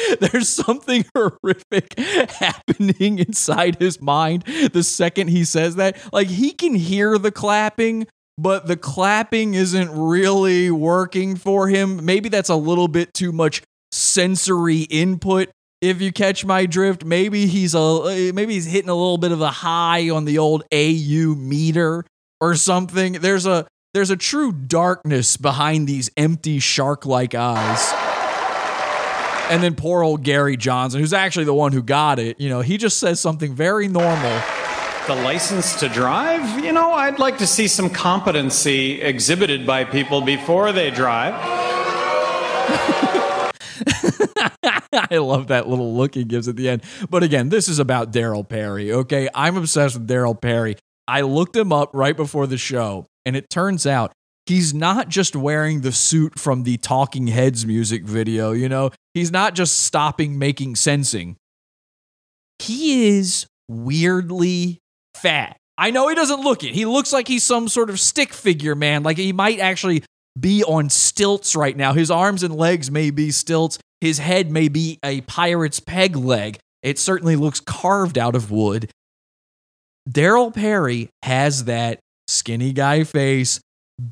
[0.21, 5.97] there's something horrific happening inside his mind the second he says that.
[6.13, 8.07] Like he can hear the clapping,
[8.37, 12.05] but the clapping isn't really working for him.
[12.05, 15.51] Maybe that's a little bit too much sensory input.
[15.81, 19.41] If you catch my drift, maybe he's a maybe he's hitting a little bit of
[19.41, 22.05] a high on the old AU meter
[22.41, 23.15] or something.
[23.15, 28.08] There's a there's a true darkness behind these empty shark-like eyes.
[29.51, 32.61] And then poor old Gary Johnson, who's actually the one who got it, you know,
[32.61, 34.41] he just says something very normal.
[35.07, 36.63] The license to drive?
[36.63, 41.33] You know, I'd like to see some competency exhibited by people before they drive.
[44.93, 46.83] I love that little look he gives at the end.
[47.09, 49.31] But again, this is about Darryl Perry, okay?
[49.35, 50.77] I'm obsessed with Darryl Perry.
[51.07, 54.13] I looked him up right before the show, and it turns out
[54.49, 58.91] he's not just wearing the suit from the Talking Heads music video, you know?
[59.13, 61.37] He's not just stopping making sensing.
[62.59, 64.79] He is weirdly
[65.15, 65.59] fat.
[65.77, 66.75] I know he doesn't look it.
[66.75, 70.03] He looks like he's some sort of stick figure man, like he might actually
[70.39, 71.93] be on stilts right now.
[71.93, 73.79] His arms and legs may be stilts.
[74.01, 76.59] His head may be a pirate's peg leg.
[76.83, 78.91] It certainly looks carved out of wood.
[80.09, 83.61] Darryl Perry has that skinny guy face,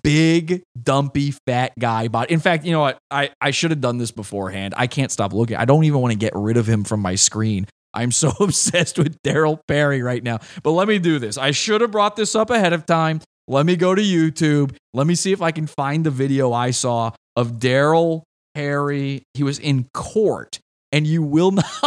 [0.02, 2.32] big, dumpy, fat guy body.
[2.32, 2.98] In fact, you know what?
[3.10, 4.74] I, I should have done this beforehand.
[4.76, 5.56] I can't stop looking.
[5.56, 7.66] I don't even want to get rid of him from my screen.
[7.94, 10.38] I'm so obsessed with Darryl Perry right now.
[10.62, 11.38] But let me do this.
[11.38, 13.20] I should have brought this up ahead of time.
[13.48, 14.76] Let me go to YouTube.
[14.92, 18.22] Let me see if I can find the video I saw of Darryl
[18.54, 19.22] Perry.
[19.34, 20.58] He was in court,
[20.90, 21.64] and you will not.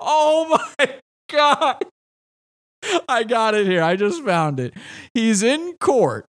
[0.00, 0.94] oh my
[1.30, 1.84] God.
[3.08, 3.82] I got it here.
[3.82, 4.74] I just found it.
[5.14, 6.26] He's in court,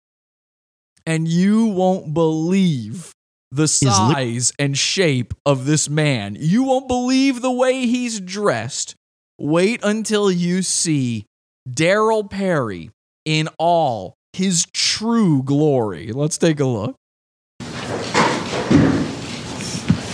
[1.06, 3.12] and you won't believe
[3.51, 6.36] the size and shape of this man.
[6.39, 8.97] You won't believe the way he's dressed.
[9.39, 11.26] Wait until you see
[11.68, 12.90] Darryl Perry
[13.24, 16.12] in all his true glory.
[16.12, 16.97] Let's take a look.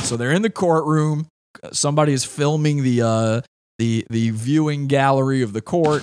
[0.04, 1.28] So they're in the courtroom.
[1.72, 3.40] Somebody is filming the uh,
[3.78, 6.02] the the viewing gallery of the court.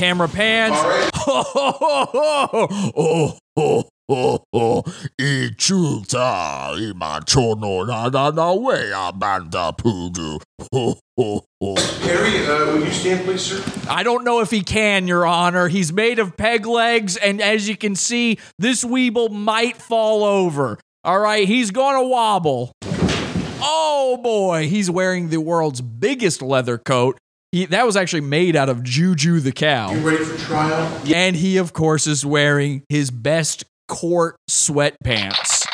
[0.00, 0.72] Camera pans.
[1.26, 4.82] oh, oh, oh, oh,
[5.18, 10.40] ichuta imachono na na na wea banda pugu.
[10.72, 11.76] Oh, oh, oh.
[12.00, 13.62] Harry, uh, would you stand, please, sir?
[13.90, 15.68] I don't know if he can, Your Honor.
[15.68, 20.78] He's made of peg legs, and as you can see, this weeble might fall over.
[21.04, 22.72] All right, he's gonna wobble.
[23.60, 27.18] Oh boy, he's wearing the world's biggest leather coat.
[27.52, 29.92] He, that was actually made out of Juju the cow.
[29.92, 31.02] You ready for trial?
[31.12, 35.66] And he, of course, is wearing his best court sweatpants.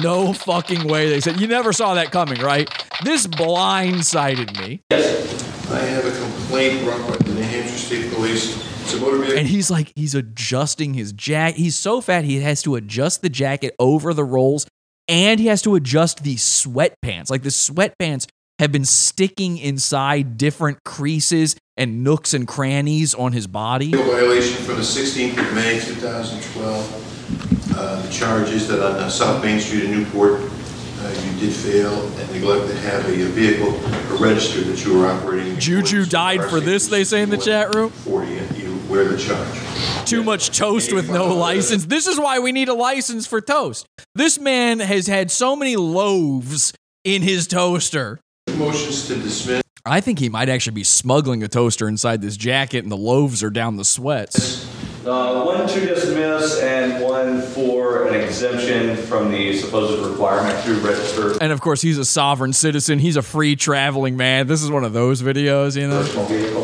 [0.00, 1.10] No fucking way.
[1.10, 2.70] They said, you never saw that coming, right?
[3.02, 4.80] This blindsided me.
[4.90, 8.56] Yes, I have a complaint brought by the New Hampshire State Police.
[8.82, 9.38] It's a motor vehicle.
[9.38, 11.58] And he's like, he's adjusting his jacket.
[11.58, 14.68] He's so fat, he has to adjust the jacket over the rolls
[15.08, 17.30] and he has to adjust the sweatpants.
[17.30, 18.28] Like the sweatpants
[18.58, 23.92] have been sticking inside different creases and nooks and crannies on his body.
[23.92, 27.74] violation from the 16th of May 2012.
[27.76, 31.54] Uh, The charge is that on uh, South Main Street in Newport, uh, you did
[31.54, 33.72] fail and neglect to have a vehicle
[34.18, 35.56] registered that you were operating.
[35.60, 37.90] Juju died for this, they say in the chat room.
[37.90, 40.08] 40, and you wear the charge.
[40.08, 41.86] Too much toast with no license.
[41.86, 43.86] This is why we need a license for toast.
[44.16, 46.72] This man has had so many loaves
[47.04, 48.18] in his toaster.
[48.56, 49.62] Motions to dismiss.
[49.86, 53.42] I think he might actually be smuggling a toaster inside this jacket, and the loaves
[53.42, 54.66] are down the sweats.
[55.06, 61.38] Uh, one to dismiss and one for an exemption from the supposed requirement to register.
[61.40, 62.98] And of course, he's a sovereign citizen.
[62.98, 64.48] He's a free traveling man.
[64.48, 66.00] This is one of those videos, you know.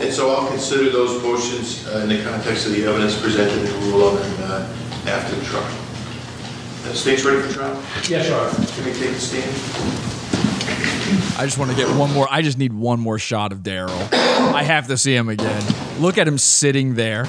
[0.02, 3.82] And so I'll consider those motions uh, in the context of the evidence presented and
[3.84, 5.64] rule on them uh, after the trial.
[5.64, 7.82] Uh, State's ready for trial?
[8.08, 8.52] Yes, Your Honor.
[8.52, 10.93] Can we take the stand?
[11.38, 12.26] I just want to get one more.
[12.30, 14.12] I just need one more shot of Darryl.
[14.12, 15.62] I have to see him again.
[16.00, 17.26] Look at him sitting there.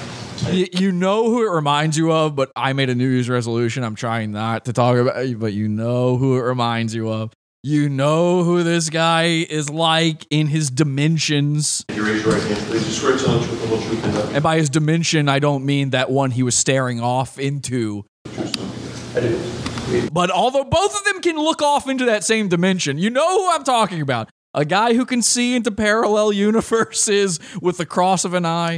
[0.50, 3.84] You, you know who it reminds you of, but I made a New Year's resolution.
[3.84, 7.34] I'm trying not to talk about it, but you know who it reminds you of.
[7.64, 11.84] You know who this guy is like in his dimensions.
[11.94, 12.88] You raise your right hand, please.
[12.88, 15.28] You swear to tell the truth, the whole truth, and nothing And by his dimension,
[15.28, 18.06] I don't mean that one he was staring off into.
[18.28, 19.65] I do.
[20.12, 23.52] But although both of them can look off into that same dimension, you know who
[23.52, 24.30] I'm talking about.
[24.54, 28.78] A guy who can see into parallel universes with the cross of an eye.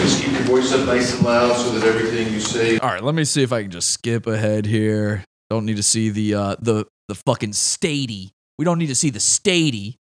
[0.00, 3.02] Just keep your voice up nice and loud so that everything you say All right,
[3.02, 5.24] let me see if I can just skip ahead here.
[5.50, 8.30] Don't need to see the uh the the fucking statey.
[8.58, 9.96] We don't need to see the statey.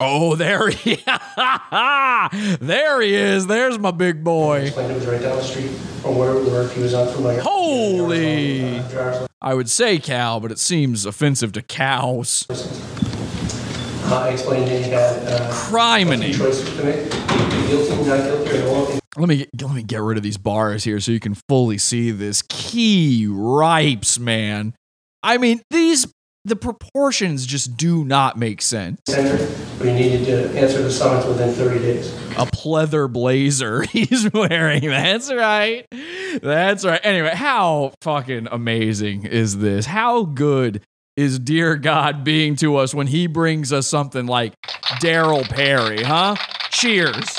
[0.00, 0.94] Oh, there he
[2.60, 3.48] There he is.
[3.48, 4.60] There's my big boy.
[4.66, 5.70] It was right down the street
[6.02, 6.68] from where we were.
[6.68, 7.40] He was from like.
[7.40, 8.80] Holy!
[9.42, 12.46] I would say cow, but it seems offensive to cows.
[14.10, 16.32] Uh, I explained that he had uh, Criminy.
[16.32, 17.10] to make:
[17.68, 19.00] guilty, not guilty, or no guilty.
[19.16, 21.76] Let me get, let me get rid of these bars here so you can fully
[21.76, 22.40] see this.
[22.42, 24.74] Key ripes, man.
[25.24, 26.06] I mean, these
[26.48, 29.00] the proportions just do not make sense.
[29.08, 29.46] Senator,
[29.78, 32.12] but needed to answer the summons within 30 days.
[32.32, 34.88] A pleather blazer he's wearing.
[34.88, 35.86] That's right.
[36.42, 37.00] That's right.
[37.02, 39.86] Anyway, how fucking amazing is this?
[39.86, 40.82] How good
[41.16, 44.54] is dear God being to us when he brings us something like
[45.00, 46.36] Darryl Perry, huh?
[46.70, 47.38] Cheers.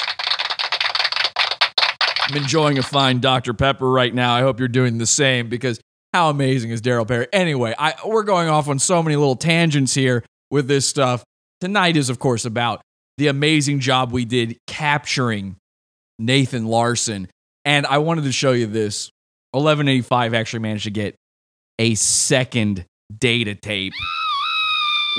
[2.27, 3.53] I'm enjoying a fine Dr.
[3.53, 4.35] Pepper right now.
[4.35, 5.79] I hope you're doing the same because
[6.13, 7.27] how amazing is Darryl Perry?
[7.31, 11.23] Anyway, I, we're going off on so many little tangents here with this stuff.
[11.61, 12.81] Tonight is, of course, about
[13.17, 15.57] the amazing job we did capturing
[16.17, 17.27] Nathan Larson.
[17.65, 19.11] And I wanted to show you this.
[19.51, 21.15] 1185 actually managed to get
[21.79, 23.93] a second data tape.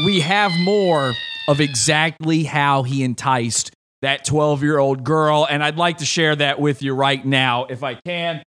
[0.05, 1.15] We have more
[1.49, 3.73] of exactly how he enticed
[4.03, 5.47] that 12 year old girl.
[5.49, 8.43] And I'd like to share that with you right now if I can.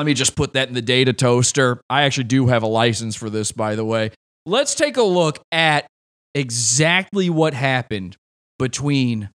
[0.00, 1.78] Let me just put that in the data toaster.
[1.90, 4.12] I actually do have a license for this, by the way.
[4.46, 5.86] Let's take a look at
[6.34, 8.16] exactly what happened
[8.58, 9.28] between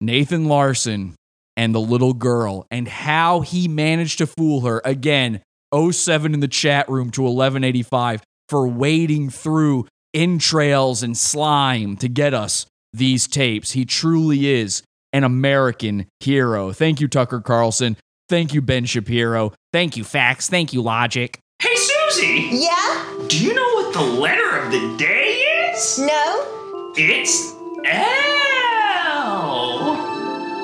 [0.00, 1.16] Nathan Larson
[1.56, 4.80] and the little girl and how he managed to fool her.
[4.84, 5.40] Again,
[5.74, 12.32] 07 in the chat room to 1185 for wading through entrails and slime to get
[12.32, 13.72] us these tapes.
[13.72, 16.70] He truly is an American hero.
[16.70, 17.96] Thank you, Tucker Carlson.
[18.28, 19.52] Thank you, Ben Shapiro.
[19.72, 20.48] Thank you, Facts.
[20.50, 21.38] Thank you, Logic.
[21.60, 22.48] Hey, Susie!
[22.52, 23.26] Yeah?
[23.26, 25.38] Do you know what the letter of the day
[25.72, 25.98] is?
[25.98, 26.92] No?
[26.96, 27.54] It's
[27.86, 29.46] L.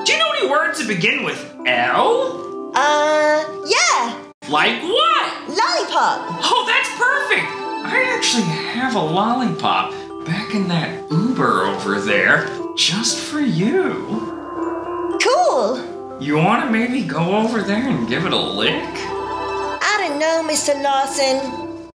[0.05, 2.71] Do you know any words that begin with L?
[2.77, 4.23] Uh, yeah.
[4.51, 5.49] Like what?
[5.49, 6.41] Lollipop.
[6.45, 7.49] Oh, that's perfect.
[7.87, 9.91] I actually have a lollipop
[10.27, 12.47] back in that Uber over there
[12.77, 15.19] just for you.
[15.23, 15.94] Cool.
[16.21, 18.73] You want to maybe go over there and give it a lick?
[18.73, 20.81] I don't know, Mr.
[20.81, 21.91] Lawson.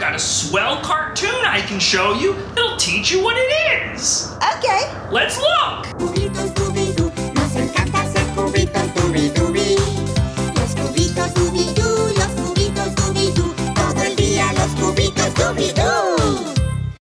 [0.00, 4.32] I've got a swell cartoon I can show you that'll teach you what it is.
[4.56, 4.88] Okay.
[5.12, 5.92] Let's look.
[5.98, 9.76] Cubitos Dubidú, nos encanta hacer cubitos Dubidubí.
[10.56, 16.54] Los cubitos Dubidú, los cubitos Dubidú, todo el día los cubitos Dubidú.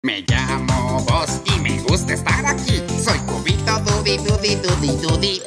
[0.02, 2.82] Me llamo Vos y me gusta estar aquí.
[3.02, 5.42] Soy cubito Dubi Dubi Dubi Dubi.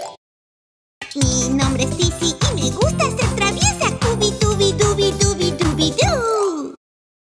[1.14, 2.34] Mi nombre es Tizi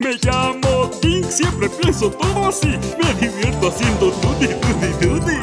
[0.07, 2.69] Me llamo King, siempre pienso todo así.
[2.69, 5.37] Me divierto haciendo duty, duty, duty.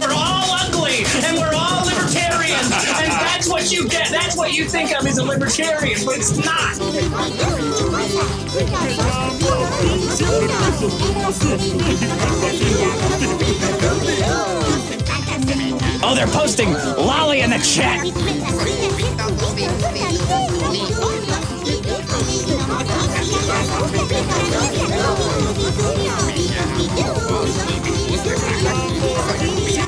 [0.00, 4.10] We're all ugly and we're all libertarians, and that's what you get.
[4.10, 6.74] That's what you think of as a libertarian, but it's not.
[16.02, 18.02] Oh, they're posting lolly in the chat.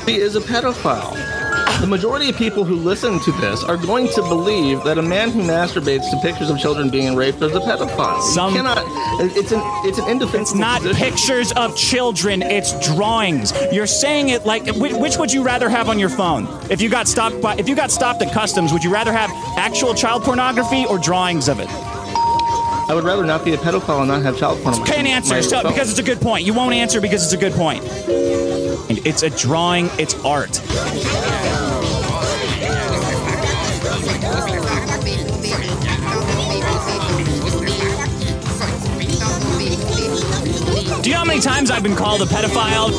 [0.05, 1.33] He is a pedophile.
[1.79, 5.31] The majority of people who listen to this are going to believe that a man
[5.31, 8.21] who masturbates to pictures of children being raped is a pedophile.
[8.21, 8.83] Some you cannot.
[9.19, 10.41] It's an it's an indefensible.
[10.41, 11.09] It's not position.
[11.09, 12.41] pictures of children.
[12.41, 13.53] It's drawings.
[13.71, 16.47] You're saying it like which, which, would you rather have on your phone?
[16.69, 19.29] If you got stopped by if you got stopped at customs, would you rather have
[19.57, 21.69] actual child pornography or drawings of it?
[22.89, 24.91] I would rather not be a pedophile and not have child pornography.
[24.91, 26.45] Can't answer because it's a good point.
[26.45, 27.83] You won't answer because it's a good point.
[27.83, 30.61] And It's a drawing, it's art.
[41.01, 42.91] Do you know how many times I've been called a pedophile?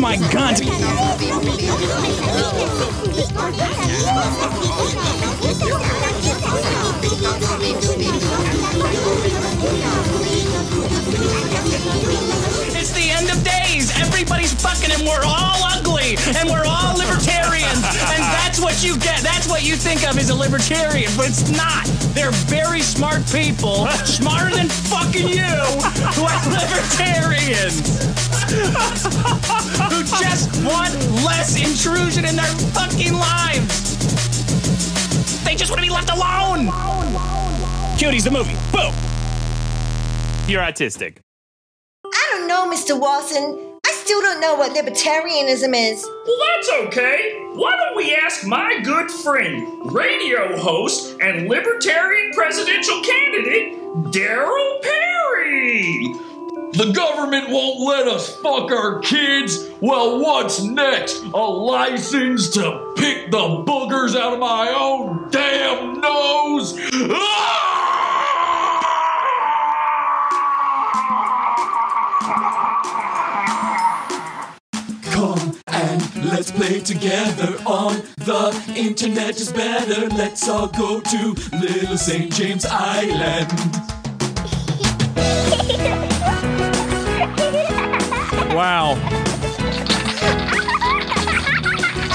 [0.00, 0.54] My gun.
[12.72, 13.90] It's the end of days.
[14.00, 17.84] Everybody's fucking and we're all ugly and we're all libertarians.
[17.84, 19.20] and that's what you get.
[19.20, 21.84] That's what you think of as a libertarian, but it's not.
[22.14, 28.00] They're very smart people, smarter than fucking you, who are libertarians.
[30.00, 30.94] who just want
[31.24, 33.98] less intrusion in their fucking lives.
[35.44, 36.66] They just want to be left alone.
[37.98, 38.56] Cuties, the movie.
[38.72, 38.94] Boom.
[40.48, 41.18] You're autistic.
[42.04, 42.98] I don't know, Mr.
[42.98, 43.78] Watson.
[43.86, 46.02] I still don't know what libertarianism is.
[46.04, 47.50] Well, that's okay.
[47.52, 53.74] Why don't we ask my good friend, radio host, and libertarian presidential candidate,
[54.12, 56.29] Darryl Perry?
[56.72, 59.68] The government won't let us fuck our kids.
[59.80, 61.16] Well, what's next?
[61.34, 66.78] A license to pick the boogers out of my own damn nose?
[67.10, 67.66] Ah!
[75.02, 80.08] Come and let's play together on the internet is better.
[80.08, 82.32] Let's all go to Little St.
[82.32, 83.50] James Island.
[88.54, 88.96] Wow.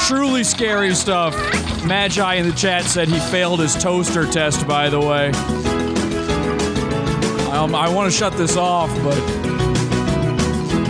[0.07, 1.33] Truly scary stuff.
[1.85, 5.27] Magi in the chat said he failed his toaster test, by the way.
[7.51, 9.17] Um, I want to shut this off, but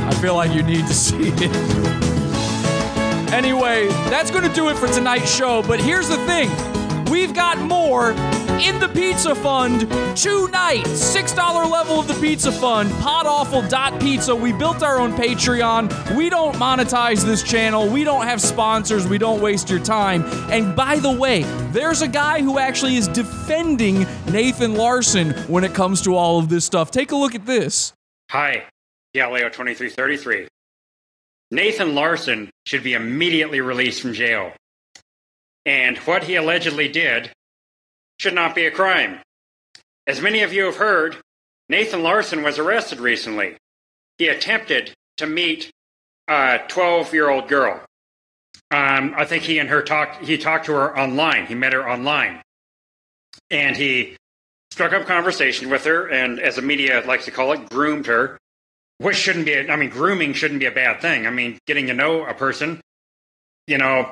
[0.08, 1.52] I feel like you need to see it.
[3.32, 6.50] Anyway, that's going to do it for tonight's show, but here's the thing
[7.06, 8.14] we've got more
[8.62, 9.82] in the Pizza Fund
[10.16, 10.86] tonight.
[10.86, 14.36] $6 level of the Pizza Fund, podawful.pizza.
[14.36, 16.16] We built our own Patreon.
[16.16, 17.88] We don't monetize this channel.
[17.88, 19.08] We don't have sponsors.
[19.08, 20.24] We don't waste your time.
[20.52, 25.74] And by the way, there's a guy who actually is defending Nathan Larson when it
[25.74, 26.92] comes to all of this stuff.
[26.92, 27.94] Take a look at this.
[28.32, 28.66] Hi,
[29.14, 30.48] Galileo 2333.
[31.52, 34.52] Nathan Larson should be immediately released from jail.
[35.66, 37.32] And what he allegedly did
[38.18, 39.20] should not be a crime.
[40.08, 41.18] As many of you have heard,
[41.70, 43.58] Nathan Larson was arrested recently.
[44.18, 45.72] He attempted to meet
[46.28, 47.82] a 12 year old girl.
[48.72, 51.46] Um, I think he and her talked, he talked to her online.
[51.46, 52.42] He met her online.
[53.52, 54.18] And he
[54.72, 58.38] struck up conversation with her, and as the media likes to call it, groomed her
[58.98, 61.28] which shouldn't be a, I mean grooming shouldn't be a bad thing.
[61.28, 62.82] I mean getting to know a person,
[63.68, 64.12] you know,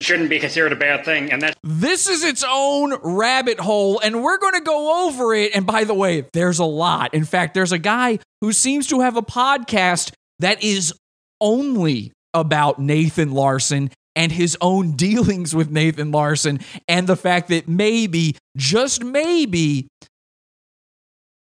[0.00, 4.22] shouldn't be considered a bad thing and that's This is its own rabbit hole, and
[4.22, 5.54] we're going to go over it.
[5.54, 7.14] And by the way, there's a lot.
[7.14, 10.94] In fact, there's a guy who seems to have a podcast that is
[11.40, 17.68] only about Nathan Larson and his own dealings with Nathan Larson, and the fact that
[17.68, 19.88] maybe, just maybe,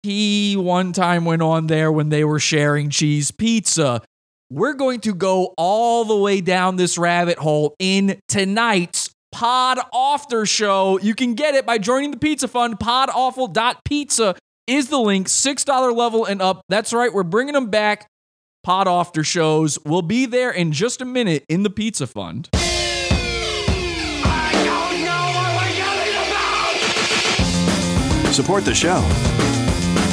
[0.02, 4.02] he one time went on there when they were sharing cheese pizza.
[4.50, 10.46] We're going to go all the way down this rabbit hole in tonight's Pod After
[10.46, 11.00] Show.
[11.00, 12.78] You can get it by joining the Pizza Fund.
[12.78, 14.36] Podawful.pizza
[14.68, 15.26] is the link.
[15.26, 16.62] $6 level and up.
[16.68, 18.06] That's right, we're bringing them back.
[18.62, 19.80] Pod After Shows.
[19.84, 22.48] We'll be there in just a minute in the Pizza Fund.
[28.32, 29.00] Support the show.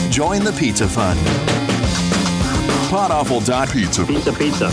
[0.09, 1.52] Join the Pizza Fund.
[2.93, 4.05] Podawful.pizza.
[4.05, 4.69] Pizza, pizza.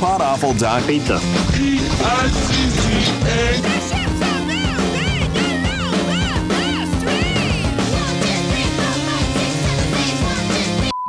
[0.00, 1.20] Podawful.pizza.
[3.92, 4.03] More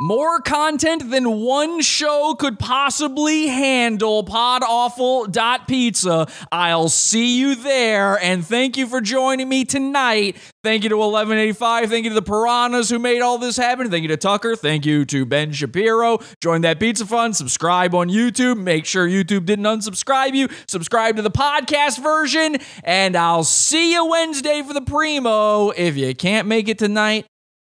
[0.06, 4.24] more content than one show could possibly handle.
[4.24, 6.28] Podawful.pizza.
[6.52, 8.16] I'll see you there.
[8.22, 10.36] And thank you for joining me tonight.
[10.62, 11.90] Thank you to 1185.
[11.90, 13.90] Thank you to the Piranhas who made all this happen.
[13.90, 14.54] Thank you to Tucker.
[14.54, 16.18] Thank you to Ben Shapiro.
[16.40, 17.34] Join that Pizza Fund.
[17.34, 18.62] Subscribe on YouTube.
[18.62, 20.48] Make sure YouTube didn't unsubscribe you.
[20.68, 22.58] Subscribe to the podcast version.
[22.84, 25.70] And I'll see you Wednesday for the Primo.
[25.70, 27.26] If you can't make it tonight